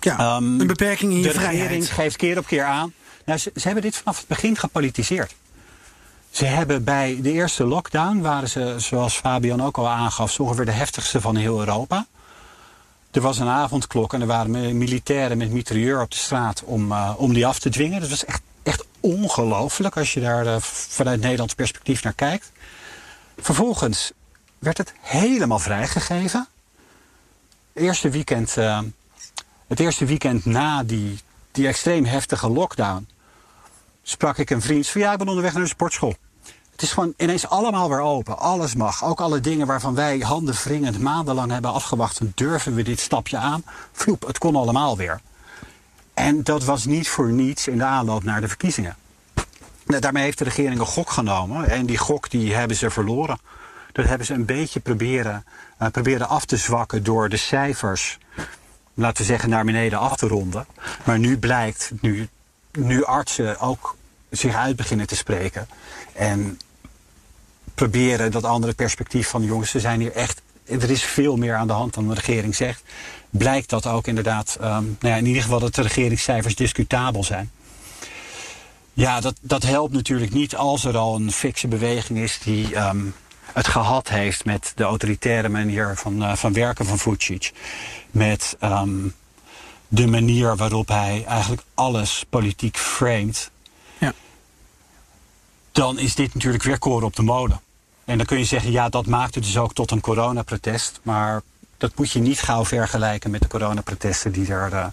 Ja, 0.00 0.18
Ehm, 0.18 0.60
een 0.60 0.66
beperking 0.66 1.12
in 1.12 1.16
je 1.18 1.22
de 1.22 1.28
regering 1.28 1.56
vrijheid. 1.58 1.90
geeft 1.90 2.16
keer 2.16 2.38
op 2.38 2.46
keer 2.46 2.64
aan. 2.64 2.92
Nou, 3.24 3.38
ze, 3.38 3.50
ze 3.54 3.62
hebben 3.62 3.82
dit 3.82 3.96
vanaf 3.96 4.18
het 4.18 4.26
begin 4.26 4.56
gepolitiseerd. 4.56 5.34
Ze 6.30 6.44
hebben 6.44 6.84
bij 6.84 7.18
de 7.22 7.32
eerste 7.32 7.64
lockdown, 7.64 8.20
waren 8.20 8.48
ze, 8.48 8.74
zoals 8.78 9.16
Fabian 9.16 9.62
ook 9.62 9.76
al 9.78 9.88
aangaf, 9.88 10.30
zo 10.32 10.42
ongeveer 10.42 10.64
de 10.64 10.70
heftigste 10.70 11.20
van 11.20 11.36
heel 11.36 11.58
Europa. 11.58 12.06
Er 13.10 13.20
was 13.20 13.38
een 13.38 13.48
avondklok 13.48 14.12
en 14.14 14.20
er 14.20 14.26
waren 14.26 14.50
mi- 14.50 14.72
militairen 14.72 15.38
met 15.38 15.50
mitrailleur 15.50 16.00
op 16.02 16.10
de 16.10 16.16
straat 16.16 16.62
om, 16.64 16.92
eh, 16.92 17.10
om 17.16 17.32
die 17.32 17.46
af 17.46 17.58
te 17.58 17.70
dwingen. 17.70 18.00
Dat 18.00 18.10
was 18.10 18.24
echt, 18.24 18.42
echt 18.62 18.84
ongelooflijk 19.00 19.96
als 19.96 20.12
je 20.14 20.20
daar 20.20 20.46
eh, 20.46 20.56
vanuit 20.60 21.20
Nederlands 21.20 21.54
perspectief 21.54 22.02
naar 22.02 22.12
kijkt. 22.12 22.52
Vervolgens 23.38 24.12
werd 24.64 24.78
het 24.78 24.94
helemaal 25.00 25.58
vrijgegeven. 25.58 26.48
Eerste 27.72 28.10
weekend, 28.10 28.56
eh, 28.56 28.80
het 29.66 29.80
eerste 29.80 30.04
weekend 30.04 30.44
na 30.44 30.82
die, 30.82 31.18
die 31.52 31.66
extreem 31.66 32.04
heftige 32.04 32.50
lockdown 32.50 33.08
sprak 34.02 34.38
ik 34.38 34.50
een 34.50 34.62
vriend 34.62 34.88
van 34.88 35.00
ja, 35.00 35.12
ik 35.12 35.18
ben 35.18 35.28
onderweg 35.28 35.52
naar 35.52 35.62
de 35.62 35.68
sportschool. 35.68 36.14
Het 36.70 36.82
is 36.82 36.92
gewoon 36.92 37.14
ineens 37.16 37.48
allemaal 37.48 37.88
weer 37.88 38.00
open. 38.00 38.38
Alles 38.38 38.74
mag. 38.74 39.04
Ook 39.04 39.20
alle 39.20 39.40
dingen 39.40 39.66
waarvan 39.66 39.94
wij 39.94 40.18
handen 40.18 40.54
wringend 40.54 41.00
maandenlang 41.00 41.50
hebben 41.50 41.72
afgewacht. 41.72 42.20
Durven 42.34 42.74
we 42.74 42.82
dit 42.82 43.00
stapje 43.00 43.36
aan? 43.36 43.64
Vloep, 43.92 44.26
het 44.26 44.38
kon 44.38 44.56
allemaal 44.56 44.96
weer. 44.96 45.20
En 46.14 46.42
dat 46.42 46.64
was 46.64 46.84
niet 46.84 47.08
voor 47.08 47.30
niets 47.30 47.68
in 47.68 47.78
de 47.78 47.84
aanloop 47.84 48.24
naar 48.24 48.40
de 48.40 48.48
verkiezingen. 48.48 48.96
Nou, 49.86 50.00
daarmee 50.00 50.22
heeft 50.22 50.38
de 50.38 50.44
regering 50.44 50.80
een 50.80 50.86
gok 50.86 51.10
genomen. 51.10 51.68
En 51.68 51.86
die 51.86 51.98
gok 51.98 52.30
die 52.30 52.54
hebben 52.54 52.76
ze 52.76 52.90
verloren. 52.90 53.38
Dat 53.94 54.06
hebben 54.06 54.26
ze 54.26 54.34
een 54.34 54.44
beetje 54.44 54.80
proberen, 54.80 55.44
eh, 55.78 55.88
proberen 55.88 56.28
af 56.28 56.44
te 56.44 56.56
zwakken 56.56 57.02
door 57.02 57.28
de 57.28 57.36
cijfers, 57.36 58.18
laten 58.94 59.16
we 59.16 59.24
zeggen, 59.24 59.48
naar 59.48 59.64
beneden 59.64 59.98
af 59.98 60.16
te 60.16 60.26
ronden. 60.26 60.66
Maar 61.04 61.18
nu 61.18 61.38
blijkt, 61.38 61.92
nu, 62.00 62.28
nu 62.72 63.04
artsen 63.04 63.60
ook 63.60 63.96
zich 64.30 64.54
uit 64.54 64.76
beginnen 64.76 65.06
te 65.06 65.16
spreken. 65.16 65.68
En 66.12 66.58
proberen 67.74 68.30
dat 68.30 68.44
andere 68.44 68.72
perspectief 68.72 69.28
van 69.28 69.42
jongens, 69.42 69.70
ze 69.70 69.80
zijn 69.80 70.00
hier 70.00 70.12
echt. 70.12 70.42
Er 70.64 70.90
is 70.90 71.02
veel 71.02 71.36
meer 71.36 71.54
aan 71.54 71.66
de 71.66 71.72
hand 71.72 71.94
dan 71.94 72.08
de 72.08 72.14
regering 72.14 72.54
zegt. 72.54 72.82
Blijkt 73.30 73.70
dat 73.70 73.86
ook 73.86 74.06
inderdaad, 74.06 74.56
ehm, 74.60 74.84
nou 74.84 74.96
ja, 75.00 75.16
in 75.16 75.26
ieder 75.26 75.42
geval 75.42 75.60
dat 75.60 75.74
de 75.74 75.82
regeringscijfers 75.82 76.54
discutabel 76.54 77.24
zijn. 77.24 77.50
Ja, 78.92 79.20
dat, 79.20 79.34
dat 79.40 79.62
helpt 79.62 79.92
natuurlijk 79.92 80.32
niet 80.32 80.56
als 80.56 80.84
er 80.84 80.96
al 80.96 81.14
een 81.14 81.32
fikse 81.32 81.68
beweging 81.68 82.18
is 82.18 82.38
die 82.38 82.74
ehm, 82.74 83.06
het 83.52 83.68
gehad 83.68 84.08
heeft 84.08 84.44
met 84.44 84.72
de 84.74 84.84
autoritaire 84.84 85.48
manier 85.48 85.96
van, 85.96 86.22
eh, 86.22 86.36
van 86.36 86.52
werken 86.52 86.86
van 86.86 86.98
Vucic. 86.98 87.52
Met 88.10 88.56
ehm, 88.60 89.08
de 89.88 90.06
manier 90.06 90.56
waarop 90.56 90.88
hij 90.88 91.24
eigenlijk 91.26 91.62
alles 91.74 92.24
politiek 92.28 92.76
framet. 92.78 93.50
Ja. 93.98 94.12
Dan 95.72 95.98
is 95.98 96.14
dit 96.14 96.34
natuurlijk 96.34 96.62
weer 96.62 96.78
koren 96.78 97.06
op 97.06 97.16
de 97.16 97.22
molen. 97.22 97.60
En 98.04 98.16
dan 98.16 98.26
kun 98.26 98.38
je 98.38 98.44
zeggen, 98.44 98.70
ja, 98.70 98.88
dat 98.88 99.06
maakt 99.06 99.34
het 99.34 99.44
dus 99.44 99.58
ook 99.58 99.74
tot 99.74 99.90
een 99.90 100.00
coronaprotest. 100.00 101.00
Maar 101.02 101.42
Dat 101.76 101.92
moet 101.96 102.10
je 102.10 102.18
niet 102.18 102.40
gauw 102.40 102.64
vergelijken 102.64 103.30
met 103.30 103.42
de 103.42 103.48
coronaprotesten 103.48 104.32
die 104.32 104.52
er 104.52 104.72
uh, 104.72 104.86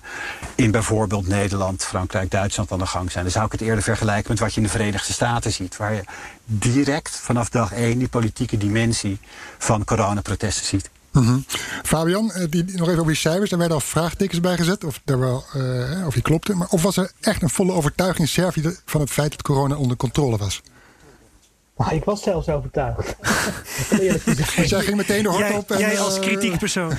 in 0.55 0.71
bijvoorbeeld 0.71 1.27
Nederland, 1.27 1.83
Frankrijk, 1.83 2.31
Duitsland 2.31 2.71
aan 2.71 2.79
de 2.79 2.85
gang 2.85 3.11
zijn. 3.11 3.23
Dan 3.23 3.33
zou 3.33 3.45
ik 3.45 3.51
het 3.51 3.61
eerder 3.61 3.83
vergelijken 3.83 4.31
met 4.31 4.39
wat 4.39 4.53
je 4.53 4.57
in 4.57 4.65
de 4.65 4.71
Verenigde 4.71 5.13
Staten 5.13 5.51
ziet. 5.51 5.77
Waar 5.77 5.93
je 5.93 6.03
direct 6.45 7.09
vanaf 7.09 7.49
dag 7.49 7.73
één 7.73 7.97
die 7.97 8.07
politieke 8.07 8.57
dimensie 8.57 9.19
van 9.57 9.83
coronaprotesten 9.83 10.65
ziet. 10.65 10.89
-hmm. 11.11 11.45
Fabian, 11.83 12.31
die, 12.49 12.63
nog 12.63 12.87
even 12.87 12.99
over 12.99 13.11
die 13.11 13.15
cijfers. 13.15 13.51
Er 13.51 13.57
werden 13.57 13.75
al 13.75 13.81
vraagtekens 13.81 14.39
bij 14.39 14.57
gezet 14.57 14.83
of, 14.83 15.01
er 15.05 15.19
wel, 15.19 15.45
uh, 15.55 16.07
of 16.07 16.13
die 16.13 16.23
klopte. 16.23 16.55
Maar 16.55 16.67
of 16.67 16.81
was 16.81 16.97
er 16.97 17.11
echt 17.19 17.41
een 17.41 17.49
volle 17.49 17.71
overtuiging 17.71 18.27
in 18.27 18.33
Servië 18.33 18.79
van 18.85 19.01
het 19.01 19.09
feit 19.09 19.31
dat 19.31 19.41
corona 19.41 19.75
onder 19.75 19.97
controle 19.97 20.37
was? 20.37 20.61
Nou, 21.81 21.95
ik 21.95 22.03
was 22.03 22.23
zelfs 22.23 22.49
overtuigd. 22.49 23.15
Jij 24.69 24.79
ging 24.81 24.95
meteen 24.97 25.23
de 25.23 25.29
hort 25.29 25.39
jij, 25.47 25.57
op. 25.57 25.71
En, 25.71 25.79
jij 25.79 25.99
als 25.99 26.15
uh, 26.17 26.21
kritiek 26.21 26.57
persoon. 26.57 26.93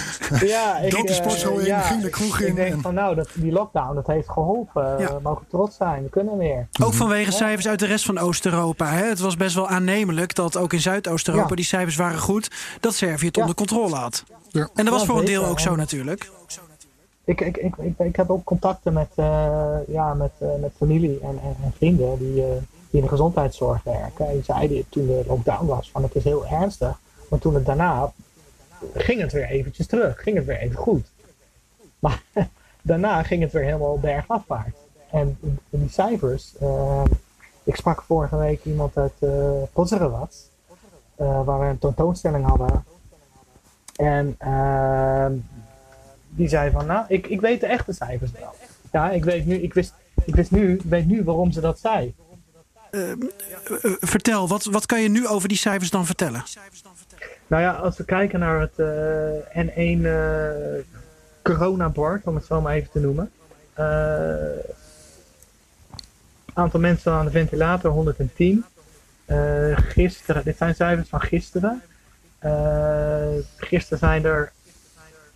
ja, 0.40 0.78
ik, 0.78 0.90
Dook 0.90 1.06
de 1.06 1.12
sportschool 1.12 1.58
in, 1.58 1.66
ja, 1.66 1.80
ging 1.80 2.02
de 2.02 2.10
kroeg 2.10 2.40
in. 2.40 2.46
Ik 2.48 2.54
denk 2.54 2.72
en- 2.72 2.80
van 2.80 2.94
nou, 2.94 3.14
dat, 3.14 3.28
die 3.34 3.52
lockdown 3.52 3.94
dat 3.94 4.06
heeft 4.06 4.28
geholpen. 4.30 4.98
Ja. 4.98 5.14
We 5.14 5.20
mogen 5.22 5.46
trots 5.50 5.76
zijn, 5.76 6.02
we 6.02 6.08
kunnen 6.08 6.38
weer. 6.38 6.66
Ook 6.82 6.94
vanwege 6.94 7.32
cijfers 7.32 7.68
uit 7.68 7.78
de 7.78 7.86
rest 7.86 8.04
van 8.04 8.18
Oost-Europa. 8.18 8.86
hè. 8.86 9.04
Het 9.04 9.18
was 9.18 9.36
best 9.36 9.54
wel 9.54 9.68
aannemelijk 9.68 10.34
dat 10.34 10.56
ook 10.56 10.72
in 10.72 10.80
Zuidoost-Europa 10.80 11.48
Ja. 11.48 11.54
die 11.56 11.64
cijfers 11.64 11.96
waren 11.96 12.18
goed. 12.18 12.50
Dat 12.80 12.94
Servië 12.94 13.26
het 13.26 13.34
Ja. 13.36 13.40
onder 13.40 13.56
controle 13.56 13.94
had. 13.96 14.24
Ja. 14.48 14.68
En 14.74 14.84
dat 14.84 14.88
was 14.94 15.00
Ja, 15.00 15.06
voor 15.06 15.18
een 15.18 15.24
deel 15.24 15.44
ook 15.44 15.60
zo 15.60 15.76
natuurlijk. 15.76 16.30
Ik, 17.24 17.40
ik, 17.40 17.56
ik, 17.56 17.74
ik, 17.76 17.98
ik 17.98 18.16
heb 18.16 18.30
ook 18.30 18.44
contacten 18.44 18.92
met, 18.92 19.08
eh, 19.14 19.74
ja, 19.88 20.14
met, 20.14 20.30
eh, 20.38 20.48
met 20.60 20.70
familie 20.78 21.18
en, 21.22 21.28
en, 21.42 21.56
en 21.64 21.72
vrienden 21.76 22.18
die, 22.18 22.42
eh, 22.42 22.48
die 22.92 23.00
in 23.00 23.06
de 23.06 23.12
gezondheidszorg 23.12 23.82
werken. 23.82 24.28
En 24.28 24.44
zeiden 24.44 24.84
toen 24.88 25.06
de 25.06 25.24
lockdown 25.26 25.66
was 25.66 25.90
van 25.90 26.02
het 26.02 26.14
is 26.14 26.24
heel 26.24 26.46
ernstig. 26.46 26.98
Maar 27.28 27.38
toen 27.38 27.54
het 27.54 27.66
daarna 27.66 28.12
ging 28.94 29.20
het 29.20 29.32
weer 29.32 29.46
eventjes 29.46 29.86
terug. 29.86 30.22
Ging 30.22 30.36
het 30.36 30.44
weer 30.44 30.58
even 30.58 30.76
goed. 30.76 31.06
Maar 31.98 32.22
daarna 32.82 33.22
ging 33.22 33.42
het 33.42 33.52
weer 33.52 33.62
helemaal 33.62 33.98
bergafwaarts. 33.98 34.78
En 35.10 35.38
die 35.70 35.88
cijfers. 35.90 36.52
eh, 36.60 37.04
ik 37.64 37.76
sprak 37.76 38.02
vorige 38.02 38.36
week 38.36 38.64
iemand 38.64 38.96
uit 38.96 39.12
uh, 39.20 39.62
waar 41.44 41.60
we 41.60 41.66
een 41.66 41.78
tentoonstelling 41.78 42.44
hadden. 42.44 42.84
En 43.96 44.34
ehm, 44.38 45.32
die 46.28 46.48
zei 46.48 46.70
van, 46.70 46.86
nou, 46.86 47.04
ik, 47.08 47.26
ik 47.26 47.40
weet 47.40 47.60
de 47.60 47.66
echte 47.66 47.92
cijfers 47.92 48.30
wel. 48.30 48.52
Ja, 48.92 49.10
ik 49.10 49.24
weet 49.24 49.46
nu, 49.46 49.54
ik 49.54 49.74
wist, 49.74 49.94
ik 50.24 50.34
wist 50.34 50.50
nu, 50.50 50.80
weet 50.84 51.06
nu 51.06 51.24
waarom 51.24 51.52
ze 51.52 51.60
dat 51.60 51.78
zei. 51.78 52.14
Eh, 52.92 53.12
vertel, 54.00 54.48
wat, 54.48 54.64
wat 54.64 54.86
kan 54.86 55.02
je 55.02 55.08
nu 55.08 55.26
over 55.26 55.48
die 55.48 55.56
cijfers 55.56 55.90
dan 55.90 56.06
vertellen? 56.06 56.42
Nou 57.46 57.62
ja, 57.62 57.72
als 57.72 57.96
we 57.96 58.04
kijken 58.04 58.40
naar 58.40 58.60
het 58.60 58.78
eh, 58.78 59.66
N1 59.66 60.04
eh 60.04 61.00
coronabord, 61.42 62.26
om 62.26 62.34
het 62.34 62.44
zo 62.44 62.60
maar 62.60 62.74
even 62.74 62.90
te 62.90 63.00
noemen. 63.00 63.30
Eh, 63.72 64.74
aantal 66.52 66.80
mensen 66.80 67.12
aan 67.12 67.24
de 67.24 67.30
ventilator 67.30 67.90
110. 67.90 68.64
Eh, 69.24 69.76
gisteren, 69.76 70.44
dit 70.44 70.56
zijn 70.56 70.74
cijfers 70.74 71.08
van 71.08 71.20
gisteren. 71.20 71.82
Eh, 72.38 73.28
gisteren 73.56 73.98
zijn 73.98 74.24
er 74.24 74.52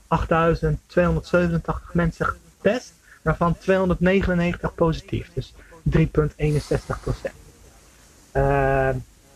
8287 0.07 1.91
mensen 1.93 2.27
getest, 2.27 2.93
waarvan 3.23 3.59
299 3.59 4.75
positief. 4.75 5.31
Dus 5.35 5.55
3,61 5.83 7.01
procent. 7.01 7.46
Eh, 8.37 8.89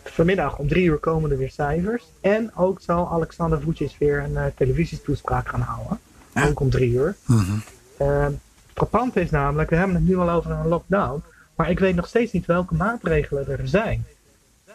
vanmiddag 0.05 0.59
om 0.59 0.69
drie 0.69 0.85
uur 0.85 0.99
komen 0.99 1.31
er 1.31 1.39
weer 1.39 1.51
cijfers. 1.51 2.05
En 2.21 2.55
ook 2.57 2.81
zal 2.81 3.11
Alexander 3.11 3.61
Vucic 3.61 3.97
weer 3.99 4.19
een 4.19 4.33
uh, 4.33 4.45
televisietoespraak 4.57 5.49
gaan 5.49 5.61
houden. 5.61 5.99
Ja. 6.35 6.47
Ook 6.47 6.61
om 6.61 6.71
drie 6.71 6.93
uur. 6.93 7.17
Mhm. 7.27 7.53
Uh, 8.01 8.27
frappant 8.75 9.17
is 9.17 9.31
namelijk, 9.31 9.71
we 9.71 9.77
hebben 9.77 9.97
het 9.97 10.05
nu 10.05 10.17
al 10.17 10.31
over 10.31 10.51
een 10.51 10.69
lockdown. 10.69 11.23
Maar 11.55 11.71
ik 11.71 11.79
weet 11.79 11.95
nog 11.95 12.07
steeds 12.07 12.33
niet 12.33 12.47
welke 12.47 12.75
maatregelen 12.75 13.49
er 13.49 13.69
zijn. 13.69 14.05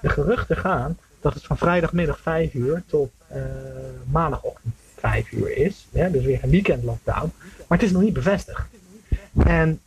De 0.01 0.09
geruchten 0.09 0.57
gaan 0.57 0.97
dat 1.21 1.33
het 1.33 1.45
van 1.45 1.57
vrijdagmiddag 1.57 2.19
5 2.19 2.53
uur 2.53 2.83
tot 2.85 3.11
uh, 3.31 3.37
maandagochtend 4.11 4.73
5 4.97 5.31
uur 5.31 5.57
is. 5.57 5.87
Ja, 5.91 6.09
dus 6.09 6.23
weer 6.23 6.39
een 6.43 6.49
weekend 6.49 6.83
lockdown. 6.83 7.31
Maar 7.67 7.77
het 7.77 7.87
is 7.87 7.91
nog 7.91 8.01
niet 8.01 8.13
bevestigd. 8.13 8.67
En 9.45 9.79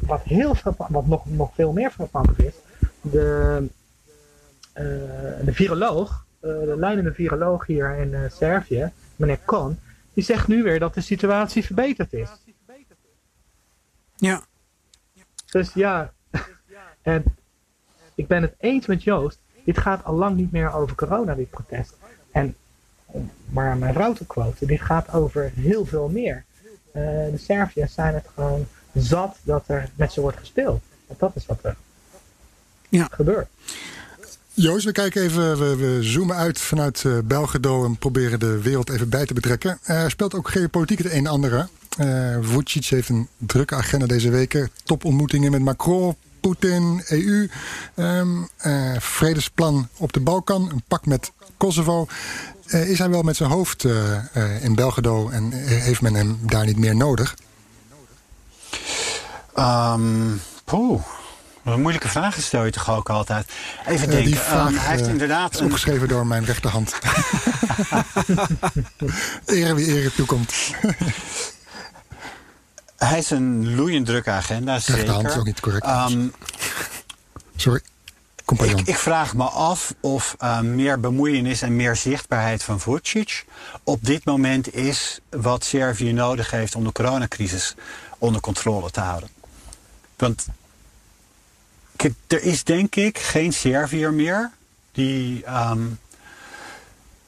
wat, 0.00 0.22
heel 0.22 0.56
wat 0.88 1.06
nog, 1.06 1.22
nog 1.26 1.50
veel 1.54 1.72
meer 1.72 1.90
frappant 1.90 2.38
is, 2.38 2.54
de, 3.00 3.68
de 4.72 5.52
viroloog, 5.52 6.26
uh, 6.40 6.50
de 6.60 6.76
leidende 6.76 7.14
viroloog 7.14 7.66
hier 7.66 7.96
in 7.96 8.12
uh, 8.12 8.20
Servië, 8.30 8.92
meneer 9.16 9.38
Kon, 9.44 9.78
die 10.14 10.24
zegt 10.24 10.48
nu 10.48 10.62
weer 10.62 10.78
dat 10.78 10.94
de 10.94 11.00
situatie 11.00 11.64
verbeterd 11.64 12.12
is. 12.12 12.30
Ja. 14.16 14.42
Dus 15.50 15.72
ja, 15.72 16.12
en 17.02 17.24
ik 18.14 18.26
ben 18.26 18.42
het 18.42 18.54
eens 18.58 18.86
met 18.86 19.02
Joost. 19.02 19.38
Dit 19.64 19.78
gaat 19.78 20.04
al 20.04 20.14
lang 20.14 20.36
niet 20.36 20.52
meer 20.52 20.72
over 20.72 20.96
corona, 20.96 21.34
dit 21.34 21.50
protest. 21.50 21.96
En, 22.30 22.56
maar 23.48 23.76
mijn 23.76 23.94
vrouw 23.94 24.12
te 24.12 24.26
quoten, 24.26 24.66
dit 24.66 24.80
gaat 24.80 25.12
over 25.12 25.52
heel 25.54 25.84
veel 25.84 26.08
meer. 26.08 26.44
Uh, 26.86 27.02
de 27.02 27.38
Serviërs 27.38 27.94
zijn 27.94 28.14
het 28.14 28.26
gewoon 28.34 28.66
zat 28.94 29.36
dat 29.42 29.68
er 29.68 29.90
met 29.94 30.12
ze 30.12 30.20
wordt 30.20 30.38
gespeeld. 30.38 30.82
Want 31.06 31.20
dat 31.20 31.36
is 31.36 31.46
wat 31.46 31.58
er 31.62 31.76
ja. 32.88 33.08
gebeurt. 33.10 33.48
Joost, 34.54 34.84
we 34.84 34.92
kijken 34.92 35.22
even, 35.22 35.58
we, 35.58 35.76
we 35.76 36.02
zoomen 36.02 36.36
uit 36.36 36.60
vanuit 36.60 37.02
uh, 37.02 37.84
en 37.84 37.96
proberen 37.98 38.40
de 38.40 38.60
wereld 38.60 38.90
even 38.90 39.08
bij 39.08 39.26
te 39.26 39.34
betrekken. 39.34 39.78
Er 39.82 40.10
speelt 40.10 40.34
ook 40.34 40.48
geopolitiek 40.48 40.98
het 40.98 41.12
een 41.12 41.18
en 41.18 41.26
ander. 41.26 41.68
Uh, 42.00 42.36
Vucic 42.40 42.84
heeft 42.84 43.08
een 43.08 43.28
drukke 43.36 43.74
agenda 43.74 44.06
deze 44.06 44.30
weken. 44.30 44.70
Topontmoetingen 44.84 45.50
met 45.50 45.60
Macron, 45.60 46.16
Poetin, 46.40 47.02
EU. 47.08 47.48
Um, 47.96 48.48
uh, 48.66 48.96
vredesplan 48.98 49.88
op 49.96 50.12
de 50.12 50.20
Balkan, 50.20 50.70
een 50.70 50.82
pak 50.88 51.06
met 51.06 51.32
Kosovo. 51.56 52.06
Is 52.66 52.98
hij 52.98 53.10
wel 53.10 53.22
met 53.22 53.36
zijn 53.36 53.50
hoofd 53.50 53.84
in 54.60 54.74
Belgrado 54.74 55.28
en 55.28 55.52
heeft 55.52 56.00
men 56.00 56.14
hem 56.14 56.38
daar 56.42 56.66
niet 56.66 56.78
meer 56.78 56.96
nodig? 56.96 57.36
Um, 59.58 60.40
poeh. 60.64 61.02
Een 61.64 61.80
moeilijke 61.80 62.08
vragen 62.08 62.42
stel 62.42 62.64
je 62.64 62.70
toch 62.70 62.90
ook 62.90 63.10
altijd. 63.10 63.52
Even 63.86 64.08
denken. 64.08 64.26
die 64.26 64.36
vraag 64.36 64.68
um, 64.68 64.76
hij 64.76 64.96
heeft 64.96 65.08
inderdaad 65.08 65.54
is 65.54 65.60
opgeschreven 65.60 66.08
door 66.08 66.26
mijn 66.26 66.44
rechterhand. 66.44 66.94
Ere 69.46 69.74
wie 69.74 69.86
ere 69.86 70.12
toekomt. 70.14 70.54
hij 72.96 73.18
is 73.18 73.30
een 73.30 73.74
loeiend 73.74 74.06
drukke 74.06 74.30
agenda, 74.30 74.78
zeker. 74.78 74.94
Rechterhand 74.94 75.28
is 75.28 75.36
ook 75.36 75.44
niet 75.44 75.60
correct. 75.60 75.86
Um, 75.86 76.32
Sorry. 77.56 77.80
Ik, 78.58 78.80
ik, 78.80 78.96
vraag 78.96 79.34
me 79.34 79.44
af 79.44 79.94
of 80.00 80.36
uh, 80.40 80.60
meer 80.60 81.00
bemoeienis 81.00 81.62
en 81.62 81.76
meer 81.76 81.96
zichtbaarheid 81.96 82.62
van 82.62 82.80
Vucic 82.80 83.44
op 83.84 84.04
dit 84.04 84.24
moment 84.24 84.74
is 84.74 85.20
wat 85.30 85.64
Servië 85.64 86.12
nodig 86.12 86.50
heeft 86.50 86.74
om 86.74 86.84
de 86.84 86.92
coronacrisis 86.92 87.74
onder 88.18 88.40
controle 88.40 88.90
te 88.90 89.00
houden. 89.00 89.28
Want 90.16 90.46
er 92.26 92.42
is 92.42 92.64
denk 92.64 92.96
ik 92.96 93.18
geen 93.18 93.52
Serviër 93.52 94.12
meer 94.12 94.50
die, 94.92 95.44
um, 95.50 95.98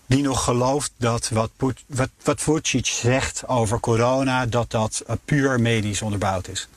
die 0.07 0.23
nog 0.23 0.45
gelooft 0.45 0.93
dat 0.97 1.29
wat, 1.29 1.51
wat, 1.87 2.11
wat 2.23 2.41
Vucic 2.41 2.87
zegt 2.87 3.49
over 3.49 3.81
corona, 3.81 4.47
dat 4.47 4.71
dat 4.71 5.03
uh, 5.07 5.17
puur 5.25 5.61
medisch 5.61 6.03
onderbouwd 6.03 6.49
is. 6.49 6.69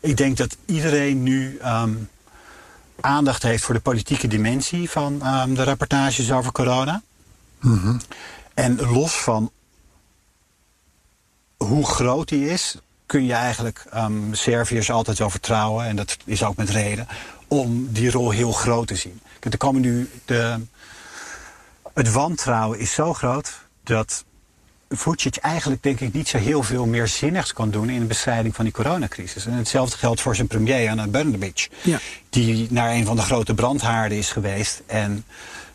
Ik 0.00 0.16
denk 0.16 0.36
dat 0.36 0.56
iedereen 0.66 1.22
nu 1.22 1.58
um, 1.64 2.08
aandacht 3.00 3.42
heeft 3.42 3.64
voor 3.64 3.74
de 3.74 3.80
politieke 3.80 4.28
dimensie 4.28 4.90
van 4.90 5.26
um, 5.26 5.54
de 5.54 5.64
rapportages 5.64 6.32
over 6.32 6.52
corona. 6.52 7.02
Mm 7.60 7.78
-hmm. 7.78 8.00
En 8.54 8.80
los 8.80 9.12
van 9.12 9.50
hoe 11.56 11.86
groot 11.86 12.28
die 12.28 12.48
is, 12.48 12.76
kun 13.10 13.26
je 13.26 13.32
eigenlijk 13.32 13.84
um, 13.94 14.34
Serviërs 14.34 14.90
altijd 14.90 15.18
wel 15.18 15.30
vertrouwen, 15.30 15.86
en 15.86 15.96
dat 15.96 16.16
is 16.24 16.44
ook 16.44 16.56
met 16.56 16.70
reden, 16.70 17.08
om 17.48 17.88
die 17.92 18.10
rol 18.10 18.30
heel 18.30 18.52
groot 18.52 18.86
te 18.86 18.94
zien. 18.94 19.20
Kijk, 19.38 19.52
er 19.52 19.58
komen 19.58 19.80
nu 19.80 20.10
de, 20.24 20.60
het 21.94 22.12
wantrouwen 22.12 22.78
is 22.78 22.92
zo 22.92 23.14
groot 23.14 23.52
dat 23.84 24.24
Vucic 24.88 25.36
eigenlijk 25.36 25.82
denk 25.82 26.00
ik 26.00 26.12
niet 26.12 26.28
zo 26.28 26.38
heel 26.38 26.62
veel 26.62 26.86
meer 26.86 27.08
zinnigs 27.08 27.52
kan 27.52 27.70
doen 27.70 27.90
in 27.90 28.00
de 28.00 28.06
bestrijding 28.06 28.54
van 28.54 28.64
die 28.64 28.74
coronacrisis. 28.74 29.46
En 29.46 29.52
hetzelfde 29.52 29.96
geldt 29.96 30.20
voor 30.20 30.36
zijn 30.36 30.46
premier, 30.46 30.90
Anna 30.90 31.06
Brnabic, 31.06 31.68
ja. 31.82 31.98
die 32.28 32.66
naar 32.70 32.90
een 32.90 33.06
van 33.06 33.16
de 33.16 33.22
grote 33.22 33.54
brandhaarden 33.54 34.18
is 34.18 34.30
geweest 34.30 34.82
en 34.86 35.24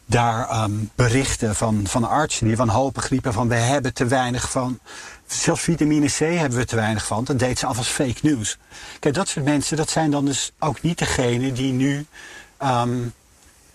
daar 0.06 0.63
um, 0.63 0.91
berichten 0.95 1.56
van, 1.56 1.88
van 1.88 2.04
artsen 2.04 2.48
die 2.48 2.58
wanhopig 2.58 3.10
riepen 3.10 3.34
van 3.34 3.48
we 3.48 3.56
hebben 3.56 3.93
te 3.93 4.06
weinig 4.06 4.52
van 4.52 4.80
Zelfs 5.28 5.62
vitamine 5.62 6.08
C 6.08 6.18
hebben 6.18 6.58
we 6.58 6.66
te 6.66 6.76
weinig 6.76 7.06
van. 7.06 7.24
Dat 7.24 7.40
deed 7.40 7.60
ze 7.60 7.66
af 7.66 7.78
als 7.78 7.88
fake 7.88 8.20
news. 8.22 8.58
Kijk, 9.00 9.16
dat 9.16 9.28
soort 9.28 9.46
mensen, 9.46 9.78
dat 9.78 9.90
zijn 9.90 10.12
dan 10.12 10.26
dus 10.26 10.52
ook 10.60 10.82
niet 10.82 10.98
degenen 10.98 11.54
die 11.54 11.72
nu 11.72 12.06
um, 12.64 13.14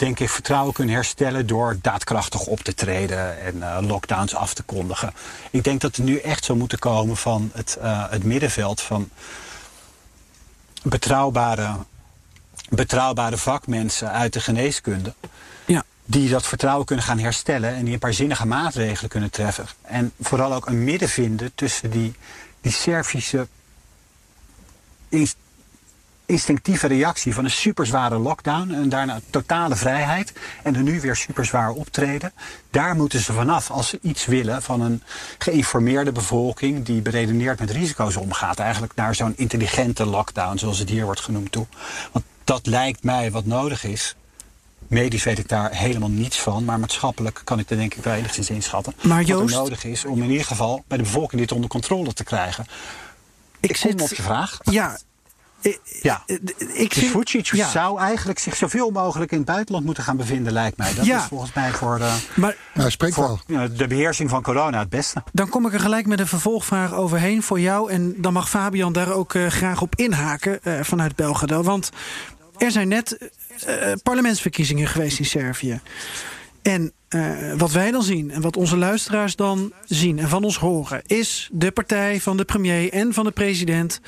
denk 0.00 0.20
ik, 0.20 0.28
vertrouwen 0.28 0.72
kunnen 0.72 0.94
herstellen 0.94 1.46
door 1.46 1.78
daadkrachtig 1.82 2.46
op 2.46 2.60
te 2.60 2.74
treden 2.74 3.40
en 3.40 3.62
eh, 3.62 3.78
lockdowns 3.80 4.34
af 4.34 4.54
te 4.54 4.62
kondigen. 4.62 5.12
Ik 5.50 5.64
denk 5.64 5.80
dat 5.80 5.96
er 5.96 6.02
nu 6.02 6.18
echt 6.18 6.44
zou 6.44 6.58
moeten 6.58 6.78
komen 6.78 7.16
van 7.16 7.50
het, 7.54 7.76
eh, 7.76 8.10
het 8.10 8.24
middenveld 8.24 8.80
van 8.80 9.08
betrouwbare, 10.82 11.76
betrouwbare 12.68 13.36
vakmensen 13.36 14.10
uit 14.10 14.32
de 14.32 14.40
geneeskunde. 14.40 15.14
Ja. 15.66 15.84
Die 16.10 16.28
dat 16.28 16.46
vertrouwen 16.46 16.86
kunnen 16.86 17.04
gaan 17.04 17.18
herstellen 17.18 17.74
en 17.74 17.84
die 17.84 17.92
een 17.92 17.98
paar 17.98 18.12
zinnige 18.14 18.46
maatregelen 18.46 19.10
kunnen 19.10 19.30
treffen. 19.30 19.66
En 19.82 20.12
vooral 20.20 20.54
ook 20.54 20.66
een 20.66 20.84
midden 20.84 21.08
vinden 21.08 21.52
tussen 21.54 21.90
die, 21.90 22.14
die 22.60 22.72
Servische 22.72 23.46
inst- 25.08 25.36
instinctieve 26.30 26.86
reactie 26.86 27.34
van 27.34 27.44
een 27.44 27.50
superzware 27.50 28.18
lockdown 28.18 28.70
en 28.70 28.88
daarna 28.88 29.20
totale 29.30 29.76
vrijheid 29.76 30.32
en 30.62 30.74
er 30.74 30.82
nu 30.82 31.00
weer 31.00 31.16
superzwaar 31.16 31.70
optreden. 31.70 32.32
Daar 32.70 32.96
moeten 32.96 33.20
ze 33.20 33.32
vanaf 33.32 33.70
als 33.70 33.88
ze 33.88 33.98
iets 34.02 34.26
willen 34.26 34.62
van 34.62 34.80
een 34.80 35.02
geïnformeerde 35.38 36.12
bevolking 36.12 36.84
die 36.84 37.00
beredeneerd 37.00 37.58
met 37.58 37.70
risico's 37.70 38.16
omgaat. 38.16 38.58
Eigenlijk 38.58 38.94
naar 38.94 39.14
zo'n 39.14 39.36
intelligente 39.36 40.06
lockdown 40.06 40.58
zoals 40.58 40.78
het 40.78 40.88
hier 40.88 41.04
wordt 41.04 41.20
genoemd 41.20 41.52
toe. 41.52 41.66
Want 42.12 42.24
dat 42.44 42.66
lijkt 42.66 43.02
mij 43.02 43.30
wat 43.30 43.44
nodig 43.44 43.84
is. 43.84 44.14
Medisch 44.90 45.24
weet 45.24 45.38
ik 45.38 45.48
daar 45.48 45.74
helemaal 45.74 46.08
niets 46.08 46.40
van, 46.40 46.64
maar 46.64 46.78
maatschappelijk 46.80 47.40
kan 47.44 47.58
ik 47.58 47.68
dat 47.68 47.78
denk 47.78 47.94
ik 47.94 48.04
wel 48.04 48.14
enigszins 48.14 48.50
inschatten. 48.50 48.94
Maar 49.02 49.18
wat 49.18 49.26
Joost- 49.26 49.54
er 49.54 49.60
nodig 49.60 49.84
is 49.84 50.04
om 50.04 50.22
in 50.22 50.30
ieder 50.30 50.46
geval 50.46 50.84
bij 50.88 50.96
de 50.98 51.02
bevolking 51.02 51.40
dit 51.40 51.52
onder 51.52 51.70
controle 51.70 52.12
te 52.12 52.24
krijgen. 52.24 52.66
Ik, 53.60 53.78
kom 53.82 54.00
op 54.00 54.08
je 54.08 54.22
vraag. 54.22 54.58
Ja. 54.62 54.98
Ik, 55.60 55.80
Ja. 56.02 56.22
ik 56.26 56.44
Dus 56.94 56.98
vind- 56.98 57.10
Vucic 57.10 57.46
ja. 57.46 57.68
zou 57.70 58.00
eigenlijk 58.00 58.38
zich 58.38 58.56
zoveel 58.56 58.90
mogelijk 58.90 59.30
in 59.30 59.36
het 59.36 59.46
buitenland 59.46 59.84
moeten 59.84 60.04
gaan 60.04 60.16
bevinden, 60.16 60.52
lijkt 60.52 60.76
mij. 60.76 60.94
Dat 60.94 61.04
Ja. 61.06 61.18
is 61.18 61.24
volgens 61.24 61.52
mij 61.52 61.70
voor, 61.72 61.98
de, 61.98 62.16
Maar 62.36 62.56
Nou, 62.74 62.92
voor 63.12 63.40
de 63.76 63.86
beheersing 63.86 64.30
van 64.30 64.42
corona 64.42 64.78
het 64.78 64.88
beste. 64.88 65.22
Dan 65.32 65.48
kom 65.48 65.66
ik 65.66 65.72
er 65.72 65.80
gelijk 65.80 66.06
met 66.06 66.20
een 66.20 66.26
vervolgvraag 66.26 66.92
overheen 66.94 67.42
voor 67.42 67.60
jou. 67.60 67.90
En 67.90 68.14
dan 68.16 68.32
mag 68.32 68.48
Fabian 68.48 68.92
daar 68.92 69.12
ook 69.12 69.34
eh, 69.34 69.46
graag 69.46 69.80
op 69.82 69.94
inhaken 69.96 70.62
eh, 70.62 70.82
vanuit 70.82 71.16
Belgrado. 71.16 71.62
Want 71.62 71.90
er 72.58 72.70
zijn 72.70 72.88
net 72.88 73.30
eh, 73.64 73.92
parlementsverkiezingen 74.02 74.88
geweest 74.88 75.18
in 75.18 75.24
Servië. 75.24 75.80
En 76.62 76.92
eh, 77.08 77.52
wat 77.56 77.72
wij 77.72 77.90
dan 77.90 78.02
zien 78.02 78.30
en 78.30 78.40
wat 78.40 78.56
onze 78.56 78.76
luisteraars 78.76 79.36
dan 79.36 79.72
zien 79.84 80.18
en 80.18 80.28
van 80.28 80.44
ons 80.44 80.58
horen, 80.58 81.02
is 81.06 81.48
de 81.52 81.70
partij 81.70 82.20
van 82.20 82.36
de 82.36 82.44
premier 82.44 82.92
en 82.92 83.14
van 83.14 83.24
de 83.24 83.30
president 83.30 84.00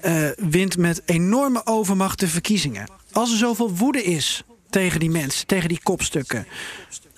eh, 0.00 0.28
wint 0.36 0.76
met 0.76 1.02
enorme 1.04 1.66
overmacht 1.66 2.20
de 2.20 2.28
verkiezingen. 2.28 2.90
Als 3.12 3.30
er 3.30 3.38
zoveel 3.38 3.74
woede 3.74 4.02
is 4.02 4.42
tegen 4.70 5.00
die 5.00 5.10
mensen, 5.10 5.46
tegen 5.46 5.68
die 5.68 5.80
kopstukken, 5.82 6.46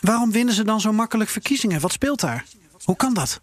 waarom 0.01 0.33
winnen 0.33 0.55
ze 0.55 0.65
dan 0.65 0.81
zo 0.81 0.93
makkelijk 0.93 1.31
verkiezingen? 1.31 1.81
Wat 1.81 1.93
speelt 1.93 2.21
daar? 2.21 2.45
Hoe 2.85 2.97
kan 2.97 3.15
dat? 3.15 3.41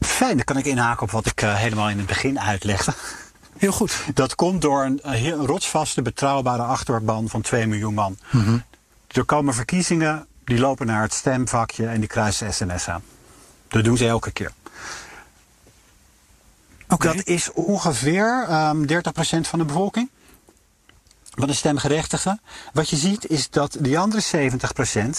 Fijn, 0.00 0.36
dan 0.36 0.44
kan 0.44 0.56
ik 0.56 0.66
inhaken 0.66 1.02
op 1.02 1.10
wat 1.10 1.26
ik 1.26 1.42
eh, 1.42 1.56
helemaal 1.56 1.90
in 1.90 1.98
het 1.98 2.06
begin 2.06 2.40
uitlegde. 2.40 2.92
Heel 3.62 3.72
goed. 3.72 4.04
Dat 4.14 4.34
komt 4.34 4.62
door 4.62 4.84
een, 4.84 5.00
een 5.02 5.46
rotsvaste, 5.46 6.02
betrouwbare 6.02 6.62
achterban 6.62 7.28
van 7.28 7.40
2 7.40 7.66
miljoen 7.66 7.94
man. 7.94 8.18
Er 9.06 9.24
komen 9.24 9.54
verkiezingen, 9.54 10.26
die 10.44 10.58
lopen 10.58 10.86
naar 10.86 11.02
het 11.02 11.12
stemvakje 11.12 11.86
en 11.86 12.00
die 12.00 12.08
kruisen 12.08 12.54
sms 12.54 12.88
aan. 12.88 13.02
Dat 13.68 13.84
doen 13.84 13.96
ze 13.96 14.06
elke 14.06 14.30
keer. 14.30 14.52
Oké. 16.88 17.06
Dat 17.06 17.26
is 17.26 17.52
ongeveer 17.52 18.44
ehm 18.48 18.82
30% 18.82 18.86
van 19.40 19.58
de 19.58 19.64
bevolking. 19.64 20.10
Van 21.34 21.46
de 21.46 21.54
stemgerechtigden. 21.54 22.40
Wat 22.72 22.88
je 22.88 22.96
ziet 22.96 23.26
is 23.26 23.50
dat 23.50 23.76
die 23.80 23.98
andere 23.98 24.50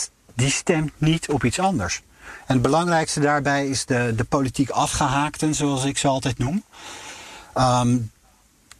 70% 0.08 0.12
die 0.34 0.50
stemt 0.50 0.92
niet 0.98 1.30
op 1.30 1.44
iets 1.44 1.60
anders. 1.60 2.02
En 2.46 2.54
het 2.54 2.62
belangrijkste 2.62 3.20
daarbij 3.20 3.68
is 3.68 3.86
de, 3.86 4.14
de 4.16 4.24
politiek 4.24 4.70
afgehaakten, 4.70 5.56
zoals 5.56 5.84
ik 5.84 5.98
ze 5.98 6.08
altijd 6.08 6.38
noem. 6.38 6.64
Ehm, 7.54 7.98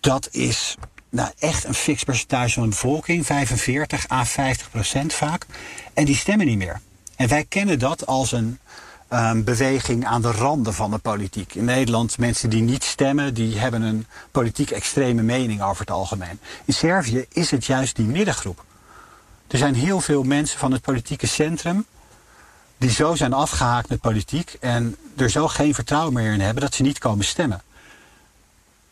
dat 0.04 0.28
is 0.32 0.76
nou, 1.10 1.32
echt 1.40 1.64
een 1.64 1.74
fix 1.74 2.04
percentage 2.04 2.54
van 2.54 2.64
de 2.64 2.70
bevolking, 2.70 3.26
45 3.26 4.10
à 4.12 4.26
50 4.26 4.70
procent 4.70 5.14
vaak. 5.14 5.46
En 5.94 6.06
die 6.06 6.16
stemmen 6.16 6.46
niet 6.46 6.58
meer. 6.58 6.82
En 7.16 7.28
wij 7.28 7.46
kennen 7.50 7.80
dat 7.80 8.06
als 8.06 8.32
een 8.32 8.60
ehm, 9.08 9.44
beweging 9.44 10.06
aan 10.06 10.22
de 10.22 10.32
randen 10.32 10.74
van 10.74 10.92
de 10.92 10.98
politiek. 10.98 11.56
In 11.56 11.66
Nederland, 11.66 12.18
mensen 12.18 12.50
die 12.50 12.62
niet 12.62 12.84
stemmen, 12.84 13.34
die 13.34 13.58
hebben 13.58 13.82
een 13.82 14.06
politiek 14.32 14.72
extreme 14.72 15.22
mening 15.22 15.62
over 15.62 15.80
het 15.80 15.92
algemeen. 15.92 16.40
In 16.66 16.74
Servië 16.74 17.26
is 17.30 17.52
het 17.52 17.66
juist 17.66 17.96
die 17.96 18.06
middengroep. 18.06 18.64
Er 19.48 19.58
zijn 19.58 19.76
heel 19.76 20.02
veel 20.02 20.24
mensen 20.24 20.60
van 20.60 20.72
het 20.72 20.82
politieke 20.82 21.28
centrum 21.28 21.86
die 22.78 22.90
zo 22.90 23.16
zijn 23.16 23.34
afgehaakt 23.34 23.90
met 23.90 24.02
politiek 24.02 24.58
en 24.60 24.96
er 25.16 25.30
zo 25.30 25.48
geen 25.48 25.74
vertrouwen 25.74 26.14
meer 26.14 26.34
in 26.34 26.42
hebben 26.42 26.64
dat 26.64 26.74
ze 26.74 26.82
niet 26.82 27.00
komen 27.00 27.26
stemmen. 27.26 27.62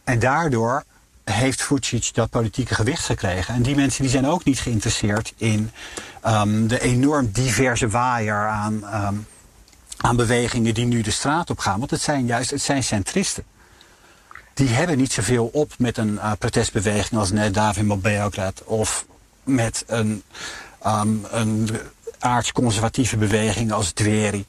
En 0.03 0.19
daardoor 0.19 0.83
heeft 1.31 1.61
Vucic 1.61 2.13
dat 2.13 2.29
politieke 2.29 2.75
gewicht 2.75 3.05
gekregen. 3.05 3.53
En 3.53 3.61
die 3.61 3.75
mensen 3.75 4.01
die 4.01 4.11
zijn 4.11 4.27
ook 4.27 4.43
niet 4.43 4.59
geïnteresseerd 4.59 5.33
in 5.37 5.71
ehm, 6.21 6.67
de 6.67 6.79
enorm 6.81 7.31
diverse 7.31 7.89
waaier 7.89 8.47
aan, 8.47 8.85
ehm, 8.85 9.15
aan 9.97 10.15
bewegingen 10.15 10.73
die 10.73 10.85
nu 10.85 11.01
de 11.01 11.11
straat 11.11 11.49
op 11.49 11.59
gaan. 11.59 11.79
Want 11.79 11.91
het 11.91 12.01
zijn 12.01 12.25
juist 12.25 12.49
het 12.49 12.61
zijn 12.61 12.83
centristen. 12.83 13.43
Die 14.53 14.67
hebben 14.67 14.97
niet 14.97 15.13
zoveel 15.13 15.49
op 15.53 15.73
met 15.77 15.97
een 15.97 16.19
eh, 16.19 16.31
protestbeweging 16.39 17.19
als 17.19 17.31
net 17.31 17.53
Davin 17.53 18.01
Beograd 18.01 18.63
of 18.63 19.05
met 19.43 19.83
een, 19.87 20.23
ehm, 20.81 21.15
een 21.31 21.69
aardsconservatieve 22.19 23.17
beweging 23.17 23.71
als 23.71 23.91
Dveri. 23.91 24.45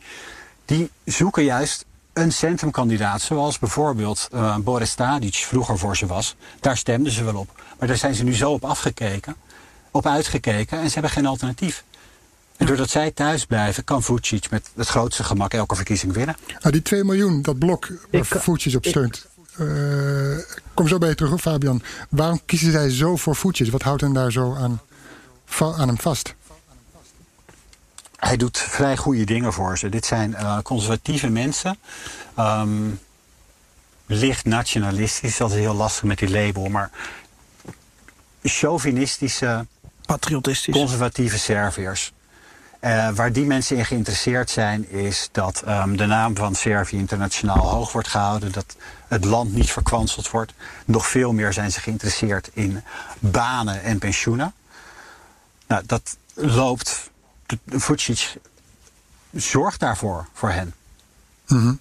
Die 0.65 0.91
zoeken 1.05 1.45
juist 1.45 1.85
een 2.13 2.33
centrumkandidaat, 2.33 3.21
zoals 3.21 3.59
bijvoorbeeld 3.59 4.29
eh, 4.33 4.57
Boris 4.57 4.95
Tadic 4.95 5.35
vroeger 5.35 5.79
voor 5.79 5.97
ze 5.97 6.07
was. 6.07 6.37
Daar 6.61 6.77
stemden 6.77 7.13
ze 7.13 7.25
wel 7.25 7.35
op. 7.37 7.63
Maar 7.79 7.89
daar 7.89 7.97
zijn 7.97 8.15
ze 8.15 8.25
nu 8.25 8.35
zo 8.35 8.51
op 8.53 8.65
afgekeken, 8.65 9.37
op 9.91 10.07
uitgekeken 10.07 10.79
en 10.79 10.87
ze 10.87 10.93
hebben 10.93 11.11
geen 11.11 11.27
alternatief. 11.27 11.85
En 12.57 12.67
doordat 12.67 12.91
zij 12.91 13.11
thuis 13.11 13.45
blijven, 13.45 13.85
kan 13.85 14.03
Vucic 14.03 14.51
met 14.51 14.71
het 14.77 14.89
grootste 14.89 15.25
gemak 15.25 15.55
elke 15.55 15.75
verkiezing 15.75 16.13
winnen. 16.13 16.37
Nou, 16.61 16.71
die 16.73 16.83
2 16.83 17.05
miljoen, 17.05 17.43
dat 17.43 17.59
blok 17.59 17.87
waar 17.89 18.21
Ik- 18.21 18.25
Vucic 18.25 18.77
op 18.77 18.85
steunt. 18.87 19.27
eh, 19.57 19.67
kom 20.75 20.89
zo 20.89 20.99
bij 20.99 21.09
je 21.09 21.15
terug, 21.15 21.31
hoor, 21.31 21.39
Fabian. 21.41 21.83
Waarom 22.09 22.41
kiezen 22.47 22.73
zij 22.73 22.91
zo 22.91 23.17
voor 23.17 23.37
Vucic? 23.37 23.71
Wat 23.71 23.83
houdt 23.83 24.01
hen 24.01 24.13
daar 24.13 24.33
zo 24.33 24.55
aan, 24.55 24.81
aan 25.59 25.89
hem 25.89 25.99
vast? 25.99 26.35
Hij 28.23 28.37
doet 28.37 28.59
vrij 28.59 28.97
goede 28.97 29.25
dingen 29.25 29.53
voor 29.53 29.79
ze. 29.79 29.89
Dit 29.89 30.07
zijn 30.07 30.35
eh, 30.35 30.59
conservatieve 30.63 31.29
mensen. 31.29 31.79
Ehm, 32.35 32.91
licht 34.07 34.45
nationalistisch, 34.45 35.37
dat 35.37 35.51
is 35.51 35.57
heel 35.57 35.75
lastig 35.75 36.03
met 36.03 36.19
die 36.19 36.31
label. 36.31 36.69
Maar 36.69 36.91
chauvinistische, 38.43 39.67
Patriotistisch. 40.07 40.75
conservatieve 40.75 41.39
Serviërs. 41.39 42.13
Eh, 42.81 43.09
waar 43.09 43.33
die 43.33 43.45
mensen 43.45 43.77
in 43.77 43.85
geïnteresseerd 43.85 44.51
zijn, 44.51 44.91
is 44.91 45.29
dat 45.33 45.63
ehm, 45.67 45.97
de 45.97 46.07
naam 46.07 46.37
van 46.37 46.55
Servië 46.55 46.97
internationaal 46.97 47.69
hoog 47.69 47.93
wordt 47.93 48.09
gehouden. 48.09 48.53
Dat 48.53 48.77
het 49.09 49.25
land 49.25 49.55
niet 49.55 49.71
verkwanseld 49.71 50.31
wordt. 50.31 50.53
Nog 50.85 51.07
veel 51.07 51.33
meer 51.33 51.53
zijn 51.53 51.73
ze 51.73 51.81
geïnteresseerd 51.81 52.51
in 52.53 52.83
banen 53.19 53.83
en 53.83 53.99
pensioenen. 53.99 54.55
Nou, 55.67 55.83
dat 55.87 56.17
loopt. 56.35 57.11
Vucic 57.67 58.37
zorgt 59.31 59.81
daarvoor, 59.81 60.29
voor 60.33 60.51
hen. 60.51 60.75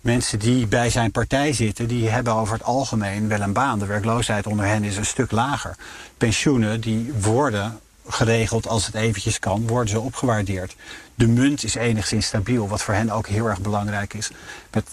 Mensen 0.01 0.39
die 0.39 0.67
bij 0.67 0.89
zijn 0.89 1.11
partij 1.11 1.53
zitten, 1.53 1.87
die 1.87 2.09
hebben 2.09 2.33
over 2.33 2.53
het 2.53 2.63
algemeen 2.63 3.27
wel 3.27 3.41
een 3.41 3.53
baan. 3.53 3.79
De 3.79 3.85
werkloosheid 3.85 4.47
onder 4.47 4.65
hen 4.65 4.83
is 4.83 4.97
een 4.97 5.05
stuk 5.05 5.31
lager. 5.31 5.75
Pensioenen 6.17 6.81
die 6.81 7.13
worden 7.13 7.79
geregeld 8.07 8.67
als 8.67 8.85
het 8.85 8.95
eventjes 8.95 9.39
kan, 9.39 9.67
worden 9.67 9.89
ze 9.89 9.99
opgewaardeerd. 9.99 10.75
De 11.15 11.27
munt 11.27 11.63
is 11.63 11.75
enigszins 11.75 12.25
stabiel, 12.25 12.67
wat 12.67 12.81
voor 12.81 12.93
hen 12.93 13.09
ook 13.09 13.27
heel 13.27 13.45
erg 13.45 13.61
belangrijk 13.61 14.13
is. 14.13 14.31
Met, 14.71 14.89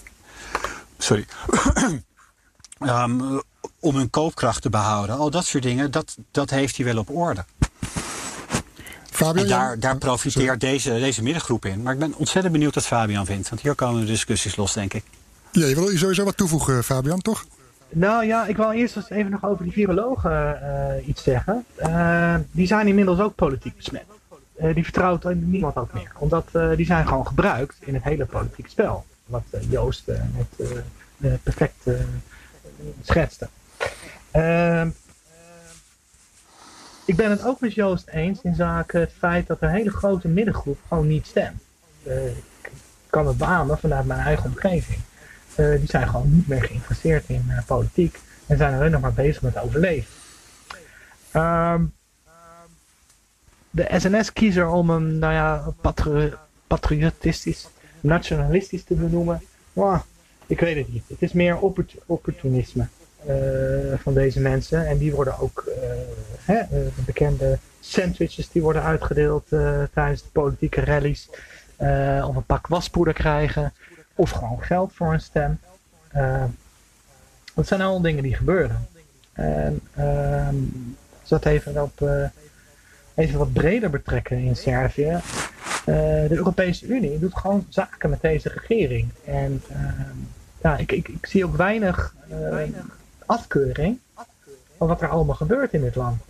sorry. 0.97 1.25
Ehm, 2.79 3.39
om 3.79 3.95
hun 3.95 4.09
koopkracht 4.09 4.61
te 4.61 4.69
behouden. 4.69 5.17
Al 5.17 5.29
dat 5.29 5.45
soort 5.45 5.63
dingen, 5.63 5.91
dat, 5.91 6.17
dat 6.31 6.49
heeft 6.49 6.75
hij 6.75 6.85
wel 6.85 6.97
op 6.97 7.09
orde. 7.09 7.45
Fabian, 9.25 9.43
En 9.43 9.49
daar, 9.49 9.79
daar 9.79 9.97
profiteert 9.97 10.59
deze, 10.59 10.89
deze 10.89 11.23
middengroep 11.23 11.65
in. 11.65 11.81
Maar 11.81 11.93
ik 11.93 11.99
ben 11.99 12.13
ontzettend 12.17 12.53
benieuwd 12.53 12.75
wat 12.75 12.85
Fabian 12.85 13.25
vindt. 13.25 13.49
Want 13.49 13.61
hier 13.61 13.75
komen 13.75 13.99
de 14.01 14.05
discussies 14.07 14.55
los, 14.55 14.73
denk 14.73 14.93
ik. 14.93 15.03
Ja, 15.51 15.65
je 15.65 15.75
wil 15.75 15.97
sowieso 15.97 16.23
wat 16.23 16.37
toevoegen, 16.37 16.83
Fabian, 16.83 17.21
toch? 17.21 17.45
Nou 17.89 18.25
ja, 18.25 18.45
ik 18.45 18.57
wil 18.57 18.71
eerst 18.71 18.95
eens 18.95 19.09
even 19.09 19.31
nog 19.31 19.45
over 19.45 19.63
die 19.63 19.73
virologen 19.73 20.61
eh, 20.61 21.07
iets 21.07 21.23
zeggen. 21.23 21.65
Eh, 21.75 22.35
die 22.51 22.67
zijn 22.67 22.87
inmiddels 22.87 23.19
ook 23.19 23.35
politiek 23.35 23.75
besmet. 23.75 24.05
Eh, 24.55 24.73
die 24.73 24.83
vertrouwt 24.83 25.23
niemand 25.33 25.75
ook 25.75 25.93
meer. 25.93 26.11
Omdat 26.17 26.47
eh, 26.51 26.69
die 26.75 26.85
zijn 26.85 27.07
gewoon 27.07 27.27
gebruikt 27.27 27.75
in 27.79 27.93
het 27.93 28.03
hele 28.03 28.25
politieke 28.25 28.69
spel. 28.69 29.05
Wat 29.25 29.43
eh, 29.49 29.59
Joost 29.69 30.07
eh, 30.07 30.19
net 30.35 30.69
eh, 30.69 30.77
eh, 31.31 31.39
perfect 31.43 31.75
eh, 31.83 31.93
schetste. 33.03 33.49
Eh, 37.09 37.15
ik 37.15 37.15
ben 37.15 37.29
het 37.29 37.45
ook 37.45 37.59
met 37.59 37.73
Joost 37.73 38.07
eens 38.07 38.41
in 38.41 38.55
zaken 38.55 38.99
het 38.99 39.11
feit 39.17 39.47
dat 39.47 39.61
een 39.61 39.69
hele 39.69 39.89
grote 39.89 40.27
middengroep 40.27 40.77
gewoon 40.87 41.07
niet 41.07 41.27
stemt. 41.27 41.61
Uh, 42.07 42.27
ik 42.27 42.71
kan 43.09 43.27
het 43.27 43.37
beamen 43.37 43.77
vanuit 43.77 44.05
mijn 44.05 44.19
eigen 44.19 44.45
omgeving. 44.45 44.99
Uh, 45.55 45.77
die 45.79 45.87
zijn 45.87 46.07
gewoon 46.07 46.35
niet 46.35 46.47
meer 46.47 46.63
geïnteresseerd 46.63 47.23
in 47.27 47.45
uh, 47.47 47.59
politiek 47.65 48.19
en 48.47 48.57
zijn 48.57 48.73
alleen 48.73 48.91
nog 48.91 49.01
maar 49.01 49.13
bezig 49.13 49.41
met 49.41 49.57
overleven. 49.57 50.13
Um, 51.33 51.93
de 53.69 53.87
SNS-kiezer 53.97 54.67
om 54.67 54.89
hem, 54.89 55.17
nou 55.17 55.33
ja, 55.33 55.73
patri 55.81 56.33
patriotistisch, 56.67 57.67
nationalistisch 57.99 58.83
te 58.83 58.93
benoemen, 58.93 59.41
ik 60.45 60.59
weet 60.59 60.75
het 60.75 60.93
niet. 60.93 61.03
Het 61.07 61.21
is 61.21 61.33
meer 61.33 61.57
opport 61.57 61.95
opportunisme 62.05 62.87
van 63.97 64.13
deze 64.13 64.39
mensen. 64.39 64.87
En 64.87 64.97
die 64.97 65.13
worden 65.13 65.39
ook, 65.39 65.63
uh, 65.67 65.73
hè, 66.45 66.61
de 66.69 67.01
bekende 67.05 67.57
sandwiches 67.79 68.49
die 68.49 68.61
worden 68.61 68.83
uitgedeeld 68.83 69.47
tijdens 69.93 70.21
de 70.21 70.29
politieke 70.31 70.81
rallies. 70.81 71.29
of 72.27 72.35
een 72.35 72.45
pak 72.45 72.67
waspoeder 72.67 73.13
krijgen. 73.13 73.73
Of 74.15 74.29
gewoon 74.29 74.61
geld 74.61 74.93
voor 74.93 75.13
een 75.13 75.21
stem. 75.21 75.59
dat 77.53 77.67
zijn 77.67 77.81
allemaal 77.81 78.01
dingen 78.01 78.23
die 78.23 78.35
gebeuren. 78.35 78.87
En 79.33 79.81
ehm, 79.95 80.55
dat 81.27 81.45
even 81.45 81.81
op 81.81 82.01
even 83.15 83.39
wat 83.39 83.53
breder 83.53 83.89
betrekken 83.89 84.37
in 84.37 84.55
Servië. 84.55 85.19
De 85.85 86.27
Europese 86.29 86.85
Unie 86.85 87.19
doet 87.19 87.37
gewoon 87.37 87.65
zaken 87.69 88.09
met 88.09 88.21
deze 88.21 88.49
regering. 88.49 89.09
En 89.25 89.61
uh, 89.71 89.77
ja, 90.61 90.77
ik, 90.77 90.91
ik, 90.91 91.07
ik, 91.07 91.25
zie 91.25 91.45
ook 91.45 91.55
weinig 91.55 92.15
uh, 92.31 92.61
afkeuring 93.29 93.99
van 94.77 94.87
wat 94.87 95.01
er 95.01 95.09
allemaal 95.09 95.35
gebeurt 95.35 95.73
in 95.73 95.81
dit 95.81 95.95
land. 95.95 96.21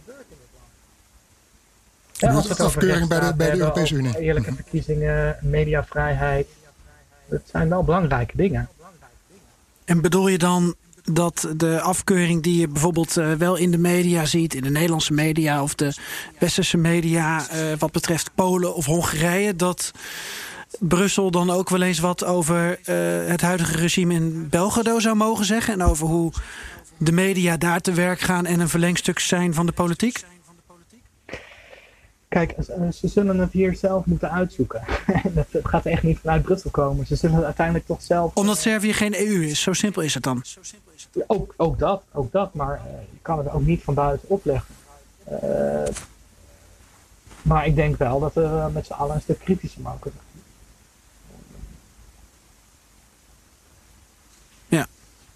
Ja, 2.14 2.34
als 2.34 2.50
het 2.50 2.60
afkeuring 2.60 3.08
bij 3.08 3.20
de, 3.20 3.34
bij 3.36 3.52
de 3.52 3.58
Europese 3.58 3.96
Unie. 3.96 4.20
Eerlijke 4.20 4.54
verkiezingen, 4.54 5.38
mediavrijheid. 5.42 6.48
Dat 7.26 7.42
zijn 7.46 7.70
wel 7.70 7.84
belangrijke 7.84 8.38
dingen. 8.38 8.70
En 9.86 10.02
bedoel 10.02 10.28
je 10.28 10.38
dan 10.38 10.76
dat 11.04 11.48
de 11.56 11.82
afkeuring 11.82 12.44
die 12.44 12.60
je 12.60 12.68
bijvoorbeeld 12.68 13.18
uh, 13.18 13.34
wel 13.34 13.56
in 13.56 13.72
de 13.72 13.78
media 13.78 14.26
ziet, 14.26 14.54
in 14.54 14.64
de 14.64 14.70
Nederlandse 14.70 15.14
media 15.14 15.64
of 15.64 15.76
de 15.76 15.94
westerse 16.40 16.78
media, 16.78 17.38
uh, 17.40 17.78
wat 17.78 17.92
betreft 17.92 18.32
Polen 18.36 18.76
of 18.76 18.86
Hongarije, 18.86 19.56
dat 19.56 19.92
Brussel 20.80 21.32
dan 21.32 21.50
ook 21.50 21.70
wel 21.70 21.82
eens 21.82 22.00
wat 22.00 22.24
over 22.24 22.70
uh, 22.70 22.96
het 23.30 23.42
huidige 23.42 23.78
regime 23.78 24.14
in 24.14 24.50
Belgrado 24.50 25.00
zou 25.00 25.16
mogen 25.16 25.46
zeggen 25.46 25.74
en 25.74 25.84
over 25.84 26.08
hoe 26.08 26.32
de 27.00 27.12
media 27.12 27.58
daar 27.58 27.82
te 27.82 27.94
werk 27.94 28.20
gaan 28.20 28.46
en 28.46 28.60
een 28.60 28.70
verlengstuk 28.70 29.20
zijn 29.20 29.54
van 29.54 29.66
de 29.66 29.72
politiek? 29.72 30.24
Kijk, 32.30 32.56
ze 32.94 33.08
zullen 33.08 33.38
het 33.38 33.52
hier 33.52 33.76
zelf 33.76 34.06
moeten 34.06 34.32
uitzoeken. 34.32 34.82
Het 35.50 35.68
gaat 35.68 35.86
echt 35.86 36.04
niet 36.04 36.20
vanuit 36.20 36.42
Brussel 36.42 36.70
komen. 36.70 37.06
Ze 37.06 37.16
zullen 37.16 37.36
het 37.36 37.46
uiteindelijk 37.46 37.86
toch 37.86 38.02
zelf. 38.02 38.36
Omdat 38.36 38.58
Servië 38.58 38.94
geen 38.94 39.16
EU 39.16 39.46
is, 39.46 39.62
zo 39.62 39.74
simpel 39.74 40.02
is 40.02 40.14
het 40.14 40.24
dan. 40.24 40.44
Ook, 41.28 41.54
ook 41.58 41.80
dat, 41.80 42.04
ook 42.12 42.32
dat, 42.32 42.54
maar 42.54 42.82
uh, 42.86 42.92
je 43.12 43.18
kan 43.22 43.38
het 43.38 43.52
ook 43.52 43.66
niet 43.66 43.84
van 43.84 43.94
buiten 43.94 44.30
opleggen. 44.30 44.76
Uh, 45.32 45.84
maar 47.42 47.66
ik 47.66 47.76
denk 47.76 47.98
wel 47.98 48.20
dat 48.20 48.34
we 48.34 48.70
met 48.74 48.86
z'n 48.86 48.94
allen 48.94 49.16
een 49.16 49.22
stuk 49.22 49.40
kritischer 49.40 49.82
mogen 49.82 50.12
zijn. 50.12 50.44
Ja. 54.68 54.88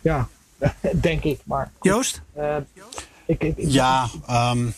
Ja, 0.02 0.28
denk 1.07 1.23
ik. 1.23 1.39
Maar 1.43 1.71
goed, 1.73 1.91
Joost? 1.91 2.21
Uh, 2.37 2.55
ik, 3.25 3.43
ik, 3.43 3.57
ik, 3.57 3.71
ja, 3.71 4.09
um, 4.29 4.73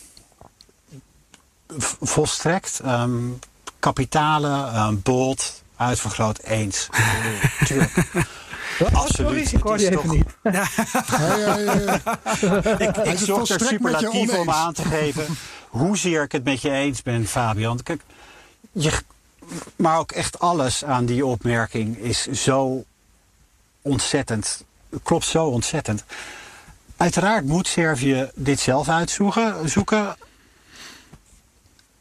volstrekt. 2.00 2.80
Um, 2.84 3.38
kapitalen, 3.78 4.76
um, 4.76 5.02
bold, 5.02 5.62
uitvergroot 5.76 6.38
eens. 6.38 6.88
Tuurlijk. 7.66 7.92
Absoluut. 8.92 9.52
Ik 9.52 9.62
hoor 9.62 9.78
je 9.78 9.90
even 9.90 10.10
niet. 10.10 10.24
Ja. 10.42 10.66
Ja, 11.18 11.56
ja, 11.58 12.78
ik 12.78 12.96
ik 12.96 13.18
zocht 13.18 13.50
er 13.50 13.60
superlatief 13.60 14.38
om 14.38 14.50
aan 14.50 14.72
te 14.72 14.82
geven 14.82 15.26
hoezeer 15.76 16.22
ik 16.22 16.32
het 16.32 16.44
met 16.44 16.62
je 16.62 16.70
eens 16.70 17.02
ben, 17.02 17.26
Fabian. 17.26 17.82
Kijk, 17.82 18.02
je, 18.72 18.92
maar 19.76 19.98
ook 19.98 20.12
echt 20.12 20.38
alles 20.38 20.84
aan 20.84 21.06
die 21.06 21.26
opmerking 21.26 21.96
is 21.96 22.26
zo 22.26 22.84
ontzettend, 23.82 24.64
klopt 25.02 25.24
zo 25.24 25.46
ontzettend. 25.46 26.04
Uiteraard 26.96 27.44
moet 27.44 27.68
Servië 27.68 28.30
dit 28.34 28.60
zelf 28.60 28.88
uitzoeken. 28.88 29.68
Zoeken 29.68 30.16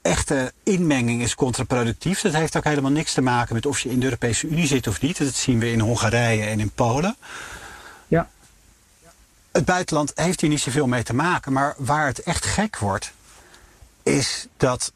echte 0.01 0.53
inmenging 0.63 1.21
is 1.21 1.35
contraproductief. 1.35 2.21
Dat 2.21 2.33
heeft 2.33 2.57
ook 2.57 2.63
helemaal 2.63 2.91
niks 2.91 3.13
te 3.13 3.21
maken 3.21 3.55
met 3.55 3.65
of 3.65 3.79
je 3.79 3.89
in 3.89 3.99
de 3.99 4.05
Europese 4.05 4.47
Unie 4.47 4.67
zit 4.67 4.87
of 4.87 5.01
niet. 5.01 5.17
Dat 5.17 5.33
zien 5.33 5.59
we 5.59 5.71
in 5.71 5.79
Hongarije 5.79 6.43
en 6.43 6.59
in 6.59 6.71
Polen. 6.71 7.15
Ja. 8.07 8.29
Het 9.51 9.65
buitenland 9.65 10.11
heeft 10.15 10.41
hier 10.41 10.49
niet 10.49 10.61
zoveel 10.61 10.87
mee 10.87 11.03
te 11.03 11.13
maken. 11.13 11.53
Maar 11.53 11.75
waar 11.77 12.05
het 12.05 12.23
echt 12.23 12.45
gek 12.45 12.77
wordt, 12.77 13.11
is 14.03 14.47
dat 14.57 14.91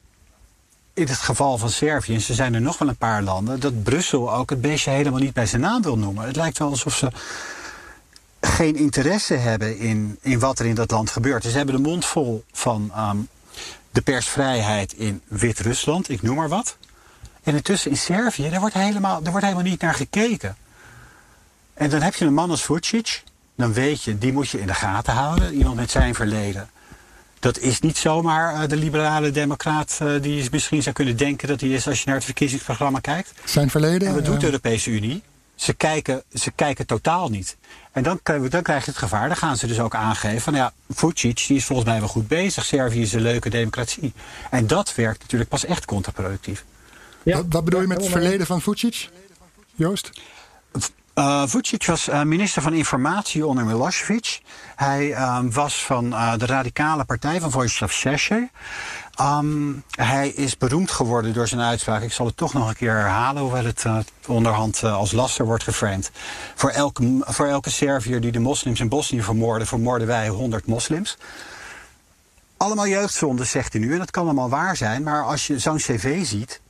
in 0.93 1.07
het 1.07 1.17
geval 1.17 1.57
van 1.57 1.69
Servië, 1.69 2.13
en 2.13 2.21
ze 2.21 2.33
zijn 2.33 2.53
er 2.53 2.61
nog 2.61 2.77
wel 2.77 2.87
een 2.87 2.95
paar 2.95 3.21
landen, 3.21 3.59
dat 3.59 3.83
Brussel 3.83 4.33
ook 4.33 4.49
het 4.49 4.61
beestje 4.61 4.91
helemaal 4.91 5.19
niet 5.19 5.33
bij 5.33 5.45
zijn 5.45 5.61
naam 5.61 5.81
wil 5.81 5.97
noemen. 5.97 6.25
Het 6.25 6.35
lijkt 6.35 6.57
wel 6.57 6.69
alsof 6.69 6.95
ze 6.95 7.11
geen 8.41 8.75
interesse 8.75 9.33
hebben 9.33 9.77
in, 9.77 10.17
in 10.21 10.39
wat 10.39 10.59
er 10.59 10.65
in 10.65 10.75
dat 10.75 10.91
land 10.91 11.09
gebeurt. 11.09 11.41
Dus 11.41 11.51
ze 11.51 11.57
hebben 11.57 11.75
de 11.75 11.81
mond 11.81 12.05
vol 12.05 12.43
van 12.51 12.91
um, 12.97 13.27
de 13.91 14.01
persvrijheid 14.01 14.93
in 14.93 15.21
Wit-Rusland, 15.27 16.09
ik 16.09 16.21
noem 16.21 16.35
maar 16.35 16.49
wat. 16.49 16.77
En 17.43 17.55
intussen 17.55 17.91
in 17.91 17.97
Servië, 17.97 18.49
daar 18.49 18.59
wordt, 18.59 18.75
helemaal, 18.75 19.21
daar 19.21 19.31
wordt 19.31 19.47
helemaal 19.47 19.69
niet 19.69 19.81
naar 19.81 19.93
gekeken. 19.93 20.57
En 21.73 21.89
dan 21.89 22.01
heb 22.01 22.15
je 22.15 22.25
een 22.25 22.33
man 22.33 22.49
als 22.49 22.63
Vucic, 22.63 23.23
dan 23.55 23.73
weet 23.73 24.03
je, 24.03 24.17
die 24.17 24.33
moet 24.33 24.49
je 24.49 24.59
in 24.59 24.67
de 24.67 24.73
gaten 24.73 25.13
houden. 25.13 25.53
Iemand 25.53 25.75
met 25.75 25.91
zijn 25.91 26.15
verleden. 26.15 26.69
Dat 27.39 27.57
is 27.57 27.79
niet 27.79 27.97
zomaar 27.97 28.53
uh, 28.53 28.67
de 28.67 28.75
liberale 28.75 29.31
democraat 29.31 29.99
uh, 30.01 30.21
die 30.21 30.43
je 30.43 30.47
misschien 30.51 30.81
zou 30.81 30.95
kunnen 30.95 31.17
denken 31.17 31.47
dat 31.47 31.61
hij 31.61 31.69
is 31.69 31.87
als 31.87 31.99
je 31.99 32.05
naar 32.05 32.15
het 32.15 32.23
verkiezingsprogramma 32.23 32.99
kijkt. 32.99 33.31
Zijn 33.45 33.69
verleden? 33.69 34.07
En 34.07 34.13
wat 34.13 34.25
doet 34.25 34.39
de 34.39 34.45
Europese 34.45 34.89
Unie? 34.89 35.23
Ze 35.59 35.73
kijken, 35.73 36.23
ze 36.33 36.51
kijken 36.51 36.85
totaal 36.85 37.29
niet. 37.29 37.57
En 37.91 38.03
dan, 38.03 38.19
dan 38.23 38.61
krijg 38.61 38.85
je 38.85 38.91
het 38.91 38.99
gevaar, 38.99 39.27
dan 39.27 39.37
gaan 39.37 39.57
ze 39.57 39.67
dus 39.67 39.79
ook 39.79 39.95
aangeven 39.95 40.41
van 40.41 40.53
ja, 40.53 40.73
Vucic 40.89 41.47
die 41.47 41.57
is 41.57 41.65
volgens 41.65 41.87
mij 41.87 41.99
wel 41.99 42.07
goed 42.07 42.27
bezig. 42.27 42.65
Servië 42.65 43.01
is 43.01 43.13
een 43.13 43.21
leuke 43.21 43.49
democratie. 43.49 44.13
En 44.49 44.67
dat 44.67 44.95
werkt 44.95 45.21
natuurlijk 45.21 45.49
pas 45.49 45.65
echt 45.65 45.85
contraproductief. 45.85 46.65
Ja. 47.23 47.35
Wat, 47.35 47.45
wat 47.49 47.63
bedoel 47.63 47.81
je 47.81 47.87
met 47.87 48.01
het 48.01 48.11
verleden 48.11 48.45
van 48.45 48.61
Vucic, 48.61 49.09
Joost? 49.75 50.09
Uh, 51.15 51.43
Vucic 51.47 51.85
was 51.85 52.09
uh, 52.09 52.21
minister 52.23 52.61
van 52.61 52.73
Informatie 52.73 53.45
onder 53.45 53.65
Milosevic. 53.65 54.41
Hij 54.75 55.07
uh, 55.07 55.39
was 55.43 55.85
van 55.85 56.09
de 56.09 56.45
radicale 56.45 57.05
partij 57.05 57.39
van 57.39 57.51
Vojislav 57.51 57.91
Šešelj. 57.91 58.49
Um, 59.21 59.83
hij 59.91 60.29
is 60.29 60.57
beroemd 60.57 60.91
geworden 60.91 61.33
door 61.33 61.47
zijn 61.47 61.61
uitspraak. 61.61 62.01
Ik 62.01 62.11
zal 62.11 62.25
het 62.25 62.37
toch 62.37 62.53
nog 62.53 62.67
een 62.67 62.75
keer 62.75 62.95
herhalen, 62.95 63.41
hoewel 63.41 63.65
het 63.65 63.85
onderhand 64.27 64.83
als 64.83 65.11
laster 65.11 65.45
wordt 65.45 65.63
geframed. 65.63 66.11
Voor 66.55 66.69
elke, 66.69 67.21
voor 67.21 67.47
elke 67.47 67.69
Serviër 67.69 68.21
die 68.21 68.31
de 68.31 68.39
moslims 68.39 68.79
in 68.79 68.89
Bosnië 68.89 69.21
vermoorden, 69.21 69.67
vermoorden 69.67 70.07
wij 70.07 70.27
100 70.27 70.65
moslims. 70.65 71.17
Allemaal 72.57 72.87
jeugdzonden, 72.87 73.47
zegt 73.47 73.73
hij 73.73 73.81
nu. 73.81 73.91
En 73.91 73.99
dat 73.99 74.11
kan 74.11 74.23
allemaal 74.23 74.49
waar 74.49 74.77
zijn. 74.77 75.03
Maar 75.03 75.23
als 75.23 75.47
je 75.47 75.59
zo'n 75.59 75.77
cv 75.77 76.25
ziet, 76.25 76.61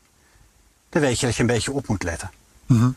dan 0.90 1.02
weet 1.02 1.20
je 1.20 1.26
dat 1.26 1.36
je 1.36 1.42
een 1.42 1.48
beetje 1.48 1.72
op 1.72 1.88
moet 1.88 2.04
letten. 2.04 2.32
Mm 2.66 2.80
-hmm. 2.80 2.96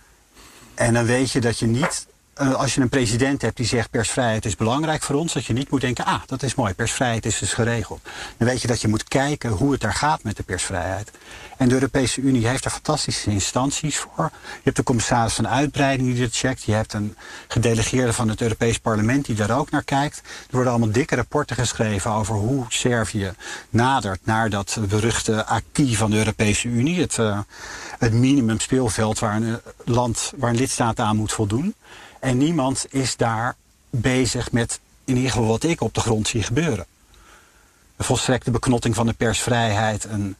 En 0.74 0.94
dan 0.94 1.04
weet 1.04 1.30
je 1.30 1.40
dat 1.40 1.58
je 1.58 1.66
niet, 1.66 2.06
uh, 2.40 2.54
als 2.54 2.74
je 2.74 2.80
een 2.80 2.88
president 2.88 3.42
hebt 3.42 3.56
die 3.56 3.66
zegt 3.66 3.90
persvrijheid 3.90 4.44
is 4.44 4.56
belangrijk 4.56 5.02
voor 5.02 5.16
ons, 5.16 5.32
dat 5.32 5.44
je 5.44 5.52
niet 5.52 5.70
moet 5.70 5.80
denken, 5.80 6.04
ah, 6.04 6.20
dat 6.26 6.42
is 6.42 6.54
mooi, 6.54 6.74
persvrijheid 6.74 7.26
is 7.26 7.38
dus 7.38 7.52
geregeld. 7.52 8.00
Dan 8.36 8.48
weet 8.48 8.60
je 8.60 8.68
dat 8.68 8.80
je 8.80 8.88
moet 8.88 9.04
kijken 9.04 9.50
hoe 9.50 9.72
het 9.72 9.80
daar 9.80 9.94
gaat 9.94 10.22
met 10.22 10.36
de 10.36 10.42
persvrijheid. 10.42 11.10
En 11.56 11.68
de 11.68 11.74
Europese 11.74 12.20
Unie 12.20 12.46
heeft 12.46 12.62
daar 12.62 12.72
fantastische 12.72 13.30
instanties 13.30 13.98
voor. 13.98 14.30
Je 14.32 14.60
hebt 14.62 14.76
de 14.76 14.82
commissaris 14.82 15.34
van 15.34 15.48
uitbreiding 15.48 16.08
die 16.08 16.18
dit 16.18 16.36
checkt. 16.36 16.62
Je 16.62 16.72
hebt 16.72 16.92
een 16.92 17.16
gedelegeerde 17.48 18.12
van 18.12 18.28
het 18.28 18.40
Europees 18.40 18.78
Parlement 18.78 19.24
die 19.24 19.36
daar 19.36 19.58
ook 19.58 19.70
naar 19.70 19.84
kijkt. 19.84 20.18
Er 20.18 20.24
worden 20.50 20.72
allemaal 20.72 20.92
dikke 20.92 21.14
rapporten 21.14 21.56
geschreven 21.56 22.10
over 22.10 22.34
hoe 22.34 22.64
Servië 22.68 23.32
nadert 23.70 24.20
naar 24.24 24.50
dat 24.50 24.78
beruchte 24.88 25.44
acquis 25.44 25.96
van 25.96 26.10
de 26.10 26.16
Europese 26.16 26.68
Unie. 26.68 27.00
Het, 27.00 27.16
uh, 27.18 27.38
het 27.98 28.12
minimum 28.12 28.60
speelveld 28.60 29.18
waar 29.18 29.36
een 29.36 29.60
land, 29.84 30.32
waar 30.36 30.50
een 30.50 30.56
lidstaat 30.56 31.00
aan 31.00 31.16
moet 31.16 31.32
voldoen. 31.32 31.74
En 32.22 32.38
niemand 32.38 32.86
is 32.90 33.16
daar 33.16 33.56
bezig 33.90 34.52
met 34.52 34.80
in 35.04 35.16
ieder 35.16 35.30
geval 35.30 35.46
wat 35.46 35.62
ik 35.62 35.80
op 35.80 35.94
de 35.94 36.00
grond 36.00 36.28
zie 36.28 36.42
gebeuren. 36.42 36.86
Een 37.96 38.04
volstrekte 38.04 38.50
beknotting 38.50 38.94
van 38.94 39.06
de 39.06 39.12
persvrijheid, 39.12 40.04
een 40.04 40.36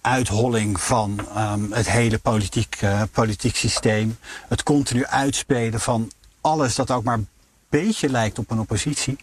uitholling 0.00 0.80
van 0.80 1.26
um, 1.36 1.72
het 1.72 1.90
hele 1.90 2.18
politiek, 2.18 2.82
uh, 2.82 3.02
politiek 3.12 3.56
systeem. 3.56 4.18
Het 4.48 4.62
continu 4.62 5.06
uitspelen 5.06 5.80
van 5.80 6.10
alles 6.40 6.74
dat 6.74 6.90
ook 6.90 7.04
maar 7.04 7.14
een 7.14 7.28
beetje 7.68 8.08
lijkt 8.08 8.38
op 8.38 8.50
een 8.50 8.60
oppositie. 8.60 9.16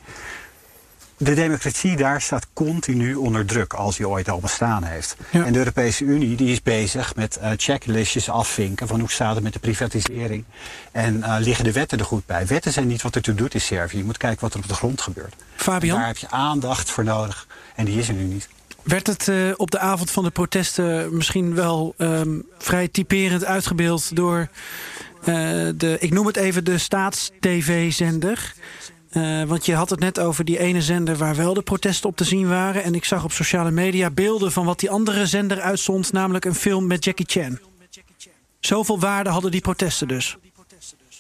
De 1.23 1.33
democratie 1.33 1.95
daar 1.95 2.21
staat 2.21 2.47
continu 2.53 3.15
onder 3.15 3.45
druk 3.45 3.73
als 3.73 3.97
die 3.97 4.07
ooit 4.07 4.29
al 4.29 4.39
bestaan 4.39 4.83
heeft. 4.83 5.15
Ja. 5.29 5.45
En 5.45 5.53
de 5.53 5.59
Europese 5.59 6.03
Unie 6.03 6.35
die 6.35 6.51
is 6.51 6.61
bezig 6.61 7.15
met 7.15 7.37
eh 7.37 7.51
checklistjes 7.57 8.29
afvinken 8.29 8.87
van 8.87 8.99
hoe 8.99 9.11
staat 9.11 9.35
het 9.35 9.43
met 9.43 9.53
de 9.53 9.59
privatisering. 9.59 10.43
En 10.91 11.23
eh, 11.23 11.35
liggen 11.39 11.65
de 11.65 11.71
wetten 11.71 11.99
er 11.99 12.05
goed 12.05 12.25
bij. 12.25 12.47
Wetten 12.47 12.71
zijn 12.71 12.87
niet 12.87 13.01
wat 13.01 13.15
ertoe 13.15 13.33
doet 13.33 13.53
in 13.53 13.61
Servië. 13.61 13.97
Je 13.97 14.03
moet 14.03 14.17
kijken 14.17 14.41
wat 14.41 14.53
er 14.53 14.59
op 14.59 14.67
de 14.67 14.73
grond 14.73 15.01
gebeurt. 15.01 15.35
Fabian? 15.55 15.97
Daar 15.97 16.07
heb 16.07 16.17
je 16.17 16.29
aandacht 16.29 16.89
voor 16.89 17.03
nodig. 17.03 17.47
En 17.75 17.85
die 17.85 17.99
is 17.99 18.07
er 18.07 18.13
nu 18.13 18.23
niet. 18.23 18.49
Werd 18.83 19.07
het 19.07 19.27
eh, 19.27 19.35
op 19.55 19.71
de 19.71 19.79
avond 19.79 20.11
van 20.11 20.23
de 20.23 20.29
protesten 20.29 21.15
misschien 21.15 21.55
wel 21.55 21.93
ehm, 21.97 22.39
vrij 22.57 22.87
typerend 22.87 23.45
uitgebeeld 23.45 24.15
door 24.15 24.47
de, 25.75 25.95
ik 25.99 26.11
noem 26.11 26.25
het 26.25 26.35
even 26.35 26.63
de 26.63 26.77
staats-TV-zender? 26.77 28.53
Eh, 29.13 29.43
want 29.43 29.65
je 29.65 29.75
had 29.75 29.89
het 29.89 29.99
net 29.99 30.19
over 30.19 30.45
die 30.45 30.59
ene 30.59 30.81
zender 30.81 31.15
waar 31.15 31.35
wel 31.35 31.53
de 31.53 31.61
protesten 31.61 32.09
op 32.09 32.15
te 32.15 32.23
zien 32.23 32.47
waren. 32.47 32.83
En 32.83 32.95
ik 32.95 33.05
zag 33.05 33.23
op 33.23 33.31
sociale 33.31 33.71
media 33.71 34.09
beelden 34.09 34.51
van 34.51 34.65
wat 34.65 34.79
die 34.79 34.89
andere 34.89 35.25
zender 35.25 35.61
uitzond, 35.61 36.11
namelijk 36.11 36.45
een 36.45 36.55
film 36.55 36.87
met 36.87 37.03
Jackie 37.03 37.25
Chan. 37.29 37.59
Zoveel 38.59 38.99
waarde 38.99 39.29
hadden 39.29 39.51
die 39.51 39.61
protesten 39.61 40.07
dus. 40.07 40.37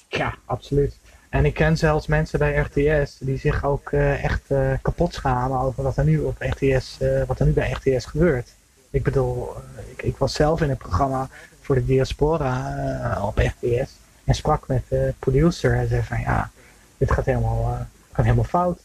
Ja, 0.07 0.35
absoluut. 0.45 0.97
En 1.29 1.45
ik 1.45 1.53
ken 1.53 1.77
zelfs 1.77 2.07
mensen 2.07 2.39
bij 2.39 2.57
RTS 2.57 3.17
die 3.19 3.37
zich 3.37 3.63
ook 3.63 3.91
eh, 3.91 4.23
echt 4.23 4.41
eh, 4.47 4.71
kapot 4.81 5.13
schamen 5.13 5.59
over 5.59 5.83
wat 5.83 5.97
er 5.97 6.03
nu 6.03 6.19
op 6.19 6.35
RTS, 6.39 6.97
wat 7.27 7.39
er 7.39 7.45
nu 7.45 7.51
bij 7.51 7.71
RTS 7.71 8.05
gebeurt. 8.05 8.53
Ik 8.89 9.03
bedoel, 9.03 9.49
ik, 9.95 10.03
ik 10.03 10.17
was 10.17 10.33
zelf 10.33 10.61
in 10.61 10.69
een 10.69 10.77
programma 10.77 11.29
voor 11.61 11.75
de 11.75 11.85
diaspora 11.85 13.21
op 13.21 13.37
RTS 13.37 13.91
en 14.23 14.35
sprak 14.35 14.67
met 14.67 14.83
de 14.87 15.13
producer 15.19 15.73
en 15.73 15.87
zei 15.87 16.03
van 16.03 16.19
ja, 16.19 16.51
dit 16.97 17.11
gaat 17.11 17.25
helemaal, 17.25 17.73
eh, 17.73 17.79
gaat 18.11 18.25
helemaal 18.25 18.43
fout. 18.43 18.79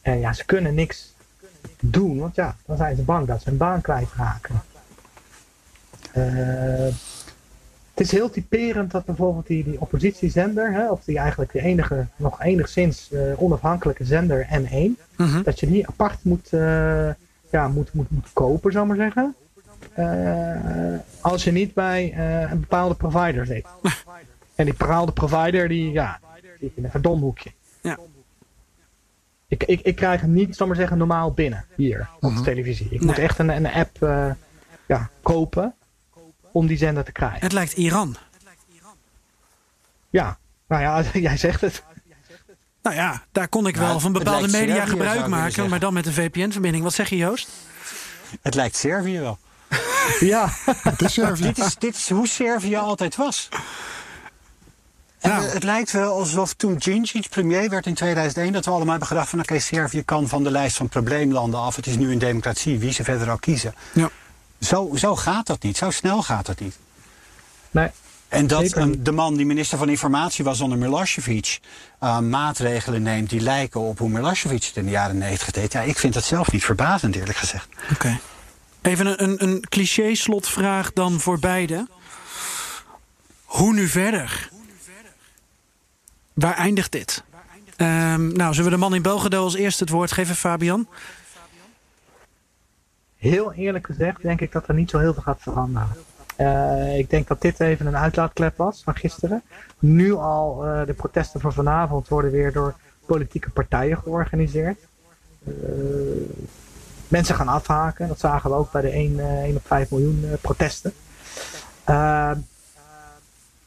En 0.00 0.18
ja, 0.18 0.32
ze 0.32 0.44
kunnen 0.44 0.74
niks 0.74 1.14
doen, 1.80 2.18
want 2.18 2.34
ja, 2.34 2.56
dan 2.66 2.76
zijn 2.76 2.96
ze 2.96 3.02
bang 3.02 3.26
dat 3.26 3.42
ze 3.42 3.48
hun 3.48 3.58
baan 3.58 3.80
kwijtraken. 3.80 4.62
Eh 6.12 6.88
het 7.94 8.06
is 8.06 8.12
heel 8.12 8.30
typerend 8.30 8.90
dat 8.90 9.04
bijvoorbeeld 9.04 9.46
die, 9.46 9.64
die 9.64 9.80
oppositiezender, 9.80 10.72
hè, 10.72 10.90
of 10.90 11.04
die 11.04 11.18
eigenlijk 11.18 11.52
de 11.52 11.60
enige, 11.60 12.06
nog 12.16 12.42
enigszins 12.42 13.12
eh, 13.12 13.20
onafhankelijke 13.42 14.04
zender 14.04 14.46
N1, 14.50 14.96
Mhm. 15.16 15.42
dat 15.42 15.60
je 15.60 15.66
die 15.66 15.86
apart 15.86 16.24
moet, 16.24 16.48
ja, 17.50 17.68
moet, 17.68 17.92
moet, 17.92 18.10
moet 18.10 18.32
kopen, 18.32 18.72
zou 18.72 18.86
maar 18.86 18.96
zeggen. 18.96 19.34
Als 21.20 21.44
je 21.44 21.52
niet 21.52 21.74
bij 21.74 22.18
een 22.50 22.60
bepaalde 22.60 22.94
provider 22.94 23.46
zit. 23.46 23.66
en 24.54 24.64
die 24.64 24.74
bepaalde 24.76 25.12
provider, 25.12 25.68
die, 25.68 25.92
ja, 25.92 26.20
zit 26.60 26.72
in 26.74 26.84
een 26.84 26.90
verdomhoekje. 26.90 27.52
Ja. 27.80 27.98
Ik, 29.46 29.64
ik, 29.64 29.80
ik 29.80 29.96
krijg 29.96 30.20
hem 30.20 30.32
niet, 30.32 30.56
zal 30.56 30.66
maar 30.66 30.76
zeggen, 30.76 30.98
normaal 30.98 31.32
binnen, 31.32 31.64
hier, 31.76 32.08
op 32.20 32.36
de 32.36 32.42
televisie. 32.42 32.88
Ik 32.90 33.00
moet 33.00 33.18
echt 33.18 33.38
een, 33.38 33.48
een 33.48 33.66
app 33.66 34.02
eh, 34.02 34.30
ja, 34.86 35.10
kopen 35.22 35.74
om 36.52 36.66
die 36.66 36.76
zender 36.76 37.04
te 37.04 37.12
krijgen. 37.12 37.40
Het 37.40 37.52
lijkt 37.52 37.72
Iran. 37.72 38.16
Ja, 40.10 40.38
nou 40.68 40.82
ja, 40.82 41.02
jij 41.28 41.36
zegt 41.36 41.60
het. 41.60 41.82
Nou 42.82 42.96
ja, 42.96 43.22
daar 43.32 43.48
kon 43.48 43.66
ik 43.66 43.74
Nou, 43.74 43.86
wel 43.86 44.00
van 44.00 44.12
bepaalde 44.12 44.48
media 44.48 44.74
Servië, 44.74 44.90
gebruik 44.90 45.26
maken, 45.26 45.68
maar 45.68 45.78
dan 45.78 45.92
met 45.92 46.06
een 46.06 46.12
VPN-verbinding. 46.12 46.84
Wat 46.84 46.94
zeg 46.94 47.08
je, 47.08 47.16
Joost? 47.16 47.48
Het 48.42 48.54
lijkt 48.54 48.76
Servië 48.76 49.20
wel. 49.20 49.38
Ja, 50.20 50.48
Het 50.64 51.02
is 51.02 51.12
Servië. 51.12 51.42
dit, 51.52 51.58
is, 51.58 51.76
dit 51.76 51.94
is 51.94 52.10
hoe 52.10 52.26
Servië 52.26 52.76
altijd 52.76 53.16
was. 53.16 53.48
En 55.20 55.30
Nou. 55.30 55.44
eh, 55.46 55.52
het 55.52 55.62
lijkt 55.62 55.90
wel 55.92 56.12
alsof 56.18 56.52
toen 56.54 56.80
Gingic 56.82 57.28
premier 57.28 57.68
werd 57.70 57.86
in 57.86 57.94
2001... 57.94 58.52
dat 58.52 58.64
we 58.64 58.70
allemaal 58.70 58.90
hebben 58.90 59.08
gedacht 59.08 59.28
van... 59.28 59.40
oké, 59.40 59.58
Servië 59.58 60.02
kan 60.02 60.28
van 60.28 60.44
de 60.44 60.50
lijst 60.50 60.76
van 60.76 60.88
probleemlanden 60.88 61.60
af. 61.60 61.76
Het 61.76 61.86
is 61.86 61.96
nu 61.96 62.12
een 62.12 62.18
democratie, 62.18 62.78
wie 62.78 62.92
ze 62.92 63.04
verder 63.04 63.30
ook 63.30 63.40
kiezen. 63.40 63.74
Ja. 63.92 64.10
Zo, 64.60 64.90
zo 64.94 65.16
gaat 65.16 65.46
dat 65.46 65.62
niet, 65.62 65.76
zo 65.76 65.90
snel 65.90 66.22
gaat 66.22 66.46
dat 66.46 66.60
niet. 66.60 66.76
nee. 67.70 67.88
En 68.28 68.46
dat 68.46 68.74
de 68.98 69.12
man 69.12 69.36
die 69.36 69.46
minister 69.46 69.78
van 69.78 69.88
Informatie 69.88 70.44
was 70.44 70.60
onder 70.60 70.78
Milosevic... 70.78 71.58
eh, 71.98 72.18
maatregelen 72.18 73.02
neemt 73.02 73.30
die 73.30 73.40
lijken 73.40 73.80
op 73.80 73.98
hoe 73.98 74.08
Milosevic 74.08 74.64
het 74.64 74.76
in 74.76 74.84
de 74.84 74.90
jaren 74.90 75.18
90 75.18 75.50
deed... 75.50 75.72
ja, 75.72 75.80
ik 75.80 75.98
vind 75.98 76.14
dat 76.14 76.24
zelf 76.24 76.52
niet 76.52 76.64
verbazend, 76.64 77.16
eerlijk 77.16 77.38
gezegd. 77.38 77.68
Oké. 77.92 78.18
Even 78.82 79.06
een, 79.06 79.22
een, 79.22 79.42
een 79.48 79.64
cliché-slotvraag 79.68 80.92
dan 80.92 81.20
voor 81.20 81.38
beide. 81.38 81.86
Hoe 83.44 83.72
nu 83.72 83.88
verder? 83.88 84.50
Waar 86.38 86.56
eindigt 86.56 86.92
dit? 86.92 87.24
Ehm, 87.76 88.32
nou, 88.32 88.54
zullen 88.54 88.70
we 88.70 88.76
de 88.76 88.82
man 88.82 88.94
in 88.94 89.02
Belgrado 89.02 89.42
als 89.42 89.54
eerste 89.54 89.84
het 89.84 89.92
woord 89.92 90.12
geven, 90.12 90.34
Fabian? 90.34 90.88
Heel 93.16 93.52
eerlijk 93.52 93.86
gezegd 93.86 94.22
denk 94.22 94.40
ik 94.40 94.52
dat 94.52 94.68
er 94.68 94.74
niet 94.74 94.90
zo 94.90 94.98
heel 94.98 95.12
veel 95.14 95.22
gaat 95.22 95.42
veranderen. 95.42 95.88
Eh, 96.36 96.98
ik 96.98 97.10
denk 97.10 97.28
dat 97.28 97.40
dit 97.40 97.60
even 97.60 97.86
een 97.86 97.96
uitlaatklep 97.96 98.56
was 98.56 98.82
van 98.84 98.96
gisteren. 98.96 99.42
Nu 99.78 100.14
al 100.14 100.66
eh, 100.66 100.86
de 100.86 100.92
protesten 100.92 101.40
van 101.40 101.52
vanavond 101.52 102.08
worden 102.08 102.30
weer 102.30 102.52
door 102.52 102.74
politieke 103.06 103.50
partijen 103.50 103.98
georganiseerd. 103.98 104.78
Eh, 105.44 105.52
mensen 107.08 107.34
gaan 107.34 107.48
afhaken. 107.48 108.08
Dat 108.08 108.20
zagen 108.20 108.50
we 108.50 108.56
ook 108.56 108.72
bij 108.72 108.82
de 108.82 108.90
1, 108.90 109.18
eh, 109.18 109.44
1 109.44 109.56
op 109.56 109.66
5 109.66 109.90
miljoen 109.90 110.24
protesten. 110.40 110.92
Eh, 111.84 112.30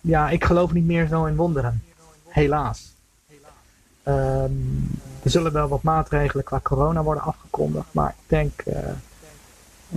ja, 0.02 0.30
ik 0.30 0.44
geloof 0.44 0.74
niet 0.74 0.86
meer 0.86 1.08
zo 1.08 1.26
in 1.26 1.36
wonderen. 1.36 1.84
Helaas. 2.32 2.94
Ehm, 4.04 4.52
er 5.24 5.30
zullen 5.30 5.54
wel 5.54 5.68
wat 5.68 5.84
maatregelen 5.84 6.44
qua 6.44 6.60
corona 6.64 7.04
worden 7.04 7.24
afgekondigd. 7.24 7.86
Maar 7.92 8.10
ik 8.10 8.30
denk 8.30 8.62
eh, 8.66 8.78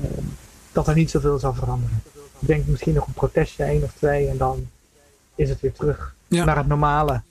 ehm, 0.02 0.24
dat 0.72 0.88
er 0.88 0.94
niet 0.94 1.10
zoveel 1.10 1.38
zal 1.38 1.54
veranderen. 1.54 2.02
Ik 2.38 2.46
denk 2.48 2.66
misschien 2.66 2.94
nog 2.94 3.06
een 3.06 3.12
protestje, 3.12 3.64
één 3.64 3.82
of 3.82 3.92
twee. 3.96 4.28
En 4.28 4.36
dan 4.36 4.68
is 5.34 5.48
het 5.48 5.60
weer 5.60 5.72
terug 5.72 6.14
Ja. 6.26 6.44
naar 6.44 6.56
het 6.56 6.66
normale. 6.66 7.22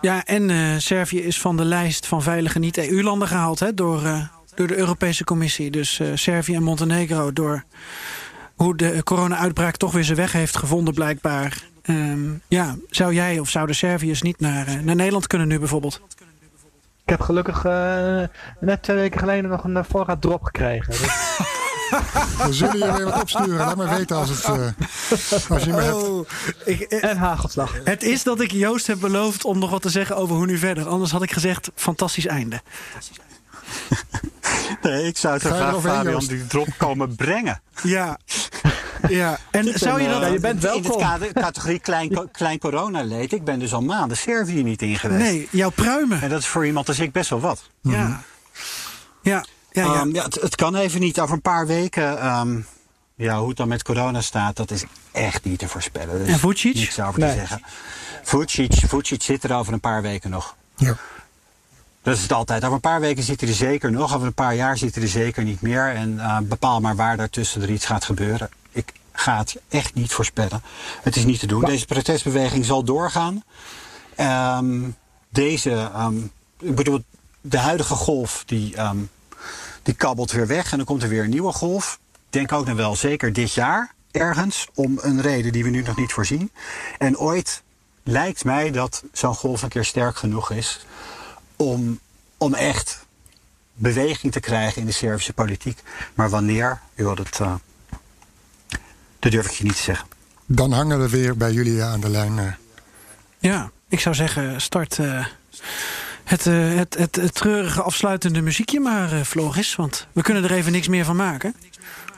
Ja, 0.00 0.24
en 0.24 0.50
eh, 0.50 0.76
Servië 0.78 1.22
is 1.22 1.40
van 1.40 1.56
de 1.56 1.64
lijst 1.64 2.06
van 2.06 2.22
veilige 2.22 2.58
niet-EU-landen 2.58 3.28
gehaald 3.28 3.60
hè, 3.60 3.74
door, 3.74 4.04
eh, 4.04 4.28
door 4.54 4.66
de 4.66 4.76
Europese 4.76 5.24
Commissie. 5.24 5.70
Dus 5.70 6.00
Servië 6.14 6.54
en 6.54 6.62
Montenegro, 6.62 7.32
door 7.32 7.64
hoe 8.54 8.76
de 8.76 9.02
corona-uitbraak 9.02 9.76
toch 9.76 9.92
weer 9.92 10.04
zijn 10.04 10.16
weg 10.16 10.32
heeft 10.32 10.56
gevonden, 10.56 10.94
blijkbaar. 10.94 11.62
Ehm, 11.86 12.30
ja, 12.48 12.76
zou 12.90 13.14
jij 13.14 13.38
of 13.38 13.48
zouden 13.48 13.76
Serviërs 13.76 14.22
niet 14.22 14.40
naar, 14.40 14.66
eh, 14.66 14.74
naar 14.74 14.94
Nederland 14.96 15.26
kunnen 15.26 15.48
nu 15.48 15.58
bijvoorbeeld? 15.58 16.00
Ik 17.04 17.12
heb 17.12 17.20
gelukkig 17.20 17.64
eh, 17.64 18.22
net 18.60 18.82
twee 18.82 18.96
weken 18.96 19.18
geleden 19.18 19.50
nog 19.50 19.64
een 19.64 19.76
eh, 19.76 19.84
voorraad 19.88 20.20
drop 20.20 20.42
gekregen. 20.42 20.94
Dus 21.90 22.46
We 22.46 22.52
zullen 22.52 22.78
je 22.78 22.96
weer 22.96 23.04
wat 23.04 23.20
opsturen. 23.20 23.56
Laat 23.56 23.76
maar 23.76 23.96
weten 23.96 24.16
als, 24.16 24.28
het, 24.28 24.44
eh, 24.44 25.50
als 25.50 25.64
je 25.64 25.70
me 25.70 25.82
hebt. 25.82 25.94
Oh, 25.94 26.28
ik, 26.64 26.80
eh, 26.80 27.10
en 27.10 27.16
hagelslag. 27.16 27.80
het 27.84 28.02
is 28.02 28.22
dat 28.22 28.40
ik 28.40 28.50
Joost 28.50 28.86
heb 28.86 29.00
beloofd 29.00 29.44
om 29.44 29.58
nog 29.58 29.70
wat 29.70 29.82
te 29.82 29.90
zeggen 29.90 30.16
over 30.16 30.36
hoe 30.36 30.46
nu 30.46 30.58
verder. 30.58 30.88
Anders 30.88 31.10
had 31.10 31.22
ik 31.22 31.32
gezegd, 31.32 31.70
fantastisch 31.74 32.26
einde. 32.26 32.60
Nee, 34.82 35.06
ik 35.06 35.16
zou 35.18 35.34
het 35.34 35.42
graag 35.42 35.80
Fabian 35.80 36.12
Joost? 36.12 36.28
die 36.28 36.46
drop 36.46 36.68
komen 36.76 37.14
brengen. 37.16 37.60
Ja, 37.82 38.18
ja. 39.08 39.38
En 39.50 39.78
zou 39.78 40.02
je 40.02 40.08
dat... 40.08 40.20
eh, 40.22 40.26
Ja, 40.26 40.32
je 40.32 40.40
bent 40.40 40.64
In 40.64 40.82
het 40.84 40.96
kader, 40.96 41.32
categorie 41.32 41.78
klein, 41.78 42.28
klein 42.32 42.58
coronaleed. 42.58 43.32
Ik 43.32 43.44
ben 43.44 43.58
dus 43.58 43.72
al 43.74 43.82
maanden 43.82 44.16
Servië 44.16 44.62
niet 44.62 44.82
in 44.82 44.96
geweest. 44.98 45.20
Nee, 45.22 45.48
jouw 45.50 45.70
pruimen. 45.70 46.22
En 46.22 46.28
dat 46.28 46.38
is 46.40 46.46
voor 46.46 46.66
iemand 46.66 46.88
als 46.88 46.98
ik 46.98 47.12
best 47.12 47.30
wel 47.30 47.40
wat. 47.40 47.70
Ja. 47.80 47.92
Ja, 47.92 48.20
ja, 49.22 49.44
ja. 49.84 49.94
Ehm, 49.94 50.14
ja, 50.14 50.22
het, 50.24 50.34
het 50.34 50.54
kan 50.54 50.74
even 50.76 51.00
niet. 51.00 51.20
Over 51.20 51.34
een 51.34 51.40
paar 51.42 51.66
weken, 51.66 52.20
ehm, 52.20 52.60
ja, 53.14 53.38
hoe 53.38 53.48
het 53.48 53.56
dan 53.56 53.68
met 53.68 53.82
corona 53.82 54.20
staat, 54.20 54.56
dat 54.56 54.70
is 54.70 54.84
echt 55.12 55.44
niet 55.44 55.58
te 55.58 55.68
voorspellen. 55.68 56.20
Is 56.20 56.32
En 56.32 56.38
Vucic? 56.38 56.74
Niks 56.74 57.00
over 57.00 57.20
Nee. 57.20 57.30
te 57.30 57.36
zeggen. 57.38 57.62
Vucic, 58.22 58.72
Vucic 58.86 59.22
zit 59.22 59.44
er 59.44 59.54
over 59.54 59.72
een 59.72 59.80
paar 59.80 60.02
weken 60.02 60.30
nog. 60.30 60.56
Ja. 60.76 60.96
Dat 62.02 62.16
is 62.16 62.22
het 62.22 62.32
altijd. 62.32 62.62
Over 62.62 62.74
een 62.74 62.80
paar 62.80 63.00
weken 63.00 63.22
zit 63.22 63.40
hij 63.40 63.48
er 63.50 63.54
zeker 63.56 63.90
nog. 63.92 64.14
Over 64.14 64.26
een 64.26 64.34
paar 64.34 64.54
jaar 64.54 64.78
zit 64.78 64.94
hij 64.94 65.04
er 65.04 65.10
zeker 65.10 65.44
niet 65.44 65.60
meer. 65.60 65.94
En 65.94 66.20
eh, 66.20 66.38
bepaal 66.42 66.80
maar 66.80 66.96
waar 66.96 67.16
daartussen 67.16 67.62
er 67.62 67.70
iets 67.70 67.86
gaat 67.86 68.04
gebeuren. 68.04 68.48
Ik 69.16 69.22
ga 69.22 69.38
het 69.38 69.56
echt 69.68 69.94
niet 69.94 70.12
voorspellen. 70.12 70.62
Het 71.02 71.16
is 71.16 71.24
niet 71.24 71.38
te 71.38 71.46
doen. 71.46 71.64
Deze 71.64 71.86
protestbeweging 71.86 72.64
zal 72.64 72.84
doorgaan. 72.84 73.44
Ehm, 74.16 74.90
deze, 75.28 75.90
ik 76.58 76.74
bedoel, 76.74 77.04
de 77.40 77.58
huidige 77.58 77.94
golf 77.94 78.42
die, 78.46 78.76
ehm, 78.76 78.96
die 79.82 79.94
kabbelt 79.94 80.32
weer 80.32 80.46
weg. 80.46 80.70
En 80.70 80.76
dan 80.76 80.86
komt 80.86 81.02
er 81.02 81.08
weer 81.08 81.24
een 81.24 81.30
nieuwe 81.30 81.52
golf. 81.52 81.98
Denk 82.30 82.52
ook 82.52 82.66
nog 82.66 82.76
wel 82.76 82.96
zeker 82.96 83.32
dit 83.32 83.52
jaar 83.52 83.94
ergens. 84.10 84.68
Om 84.74 84.98
een 85.00 85.20
reden 85.20 85.52
die 85.52 85.64
we 85.64 85.70
nu 85.70 85.82
nog 85.82 85.96
niet 85.96 86.12
voorzien. 86.12 86.50
En 86.98 87.18
ooit 87.18 87.62
lijkt 88.02 88.44
mij 88.44 88.70
dat 88.70 89.02
zo'n 89.12 89.34
golf 89.34 89.62
een 89.62 89.68
keer 89.68 89.84
sterk 89.84 90.16
genoeg 90.16 90.50
is 90.50 90.86
om, 91.56 91.98
om 92.36 92.54
echt 92.54 93.06
beweging 93.74 94.32
te 94.32 94.40
krijgen 94.40 94.80
in 94.80 94.86
de 94.86 94.92
Servische 94.92 95.32
politiek. 95.32 95.82
Maar 96.14 96.30
wanneer, 96.30 96.80
joh, 96.94 97.16
dat, 97.16 97.40
eh, 97.40 97.54
dat 99.32 99.42
durf 99.42 99.52
ik 99.52 99.58
je 99.58 99.64
niet 99.64 99.76
te 99.76 99.82
zeggen. 99.82 100.08
Dan 100.46 100.72
hangen 100.72 101.00
we 101.00 101.08
weer 101.08 101.36
bij 101.36 101.52
jullie 101.52 101.82
aan 101.82 102.00
de 102.00 102.08
lijn. 102.08 102.38
eh. 102.38 102.52
Ja, 103.38 103.70
ik 103.88 104.00
zou 104.00 104.14
zeggen, 104.14 104.60
start, 104.60 104.98
eh, 104.98 105.26
het, 106.24 106.46
eh, 106.46 106.74
het, 106.74 106.96
het, 106.98 107.16
het 107.16 107.34
treurige 107.34 107.82
afsluitende 107.82 108.40
muziekje 108.40 108.80
maar, 108.80 109.12
eh, 109.12 109.22
Floris. 109.22 109.76
Want 109.76 110.06
we 110.12 110.22
kunnen 110.22 110.44
er 110.44 110.52
even 110.52 110.72
niks 110.72 110.88
meer 110.88 111.04
van 111.04 111.16
maken. 111.16 111.54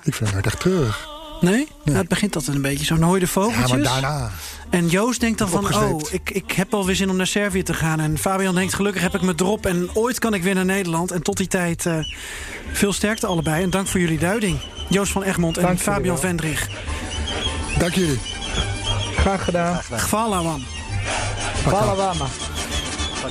Ik 0.02 0.14
vind 0.14 0.30
het 0.32 0.46
echt 0.46 0.60
treurig. 0.60 1.17
Nee? 1.40 1.68
Nou, 1.84 1.98
het 1.98 2.08
begint 2.08 2.36
altijd 2.36 2.56
een 2.56 2.62
beetje 2.62 2.84
zo. 2.84 2.94
Dan 2.94 3.04
hoor 3.04 3.14
je 3.18 3.20
de 3.20 3.26
Ja, 3.26 3.32
vogeltjes. 3.32 3.70
maar 3.70 3.82
daarna. 3.82 4.30
En 4.70 4.88
Joost 4.88 5.20
denkt 5.20 5.38
dan 5.38 5.48
van, 5.48 5.58
Opgesleept. 5.58 6.06
oh, 6.06 6.12
ik, 6.12 6.30
ik 6.30 6.52
heb 6.52 6.74
alweer 6.74 6.94
zin 6.96 7.10
om 7.10 7.16
naar 7.16 7.26
Servië 7.26 7.62
te 7.62 7.74
gaan. 7.74 8.00
En 8.00 8.18
Fabian 8.18 8.54
denkt, 8.54 8.74
gelukkig 8.74 9.02
heb 9.02 9.14
ik 9.14 9.22
me 9.22 9.34
drop 9.34 9.66
en 9.66 9.90
ooit 9.94 10.18
kan 10.18 10.34
ik 10.34 10.42
weer 10.42 10.54
naar 10.54 10.64
Nederland. 10.64 11.10
En 11.10 11.22
tot 11.22 11.36
die 11.36 11.46
tijd 11.46 11.86
eh, 11.86 11.98
veel 12.72 12.92
sterkte 12.92 13.26
allebei. 13.26 13.62
En 13.62 13.70
dank 13.70 13.86
voor 13.86 14.00
jullie 14.00 14.18
duiding. 14.18 14.58
Joost 14.88 15.12
van 15.12 15.22
Egmond 15.22 15.56
en 15.56 15.62
Dank 15.62 15.78
Fabian. 15.78 16.18
Vendrig. 16.18 16.68
Dank 17.78 17.94
jullie. 17.94 18.18
Graag 19.16 19.44
gedaan. 19.44 19.80
Gevala 19.82 20.42
man. 20.42 20.62
Valawama. 21.62 22.26
Van 23.12 23.30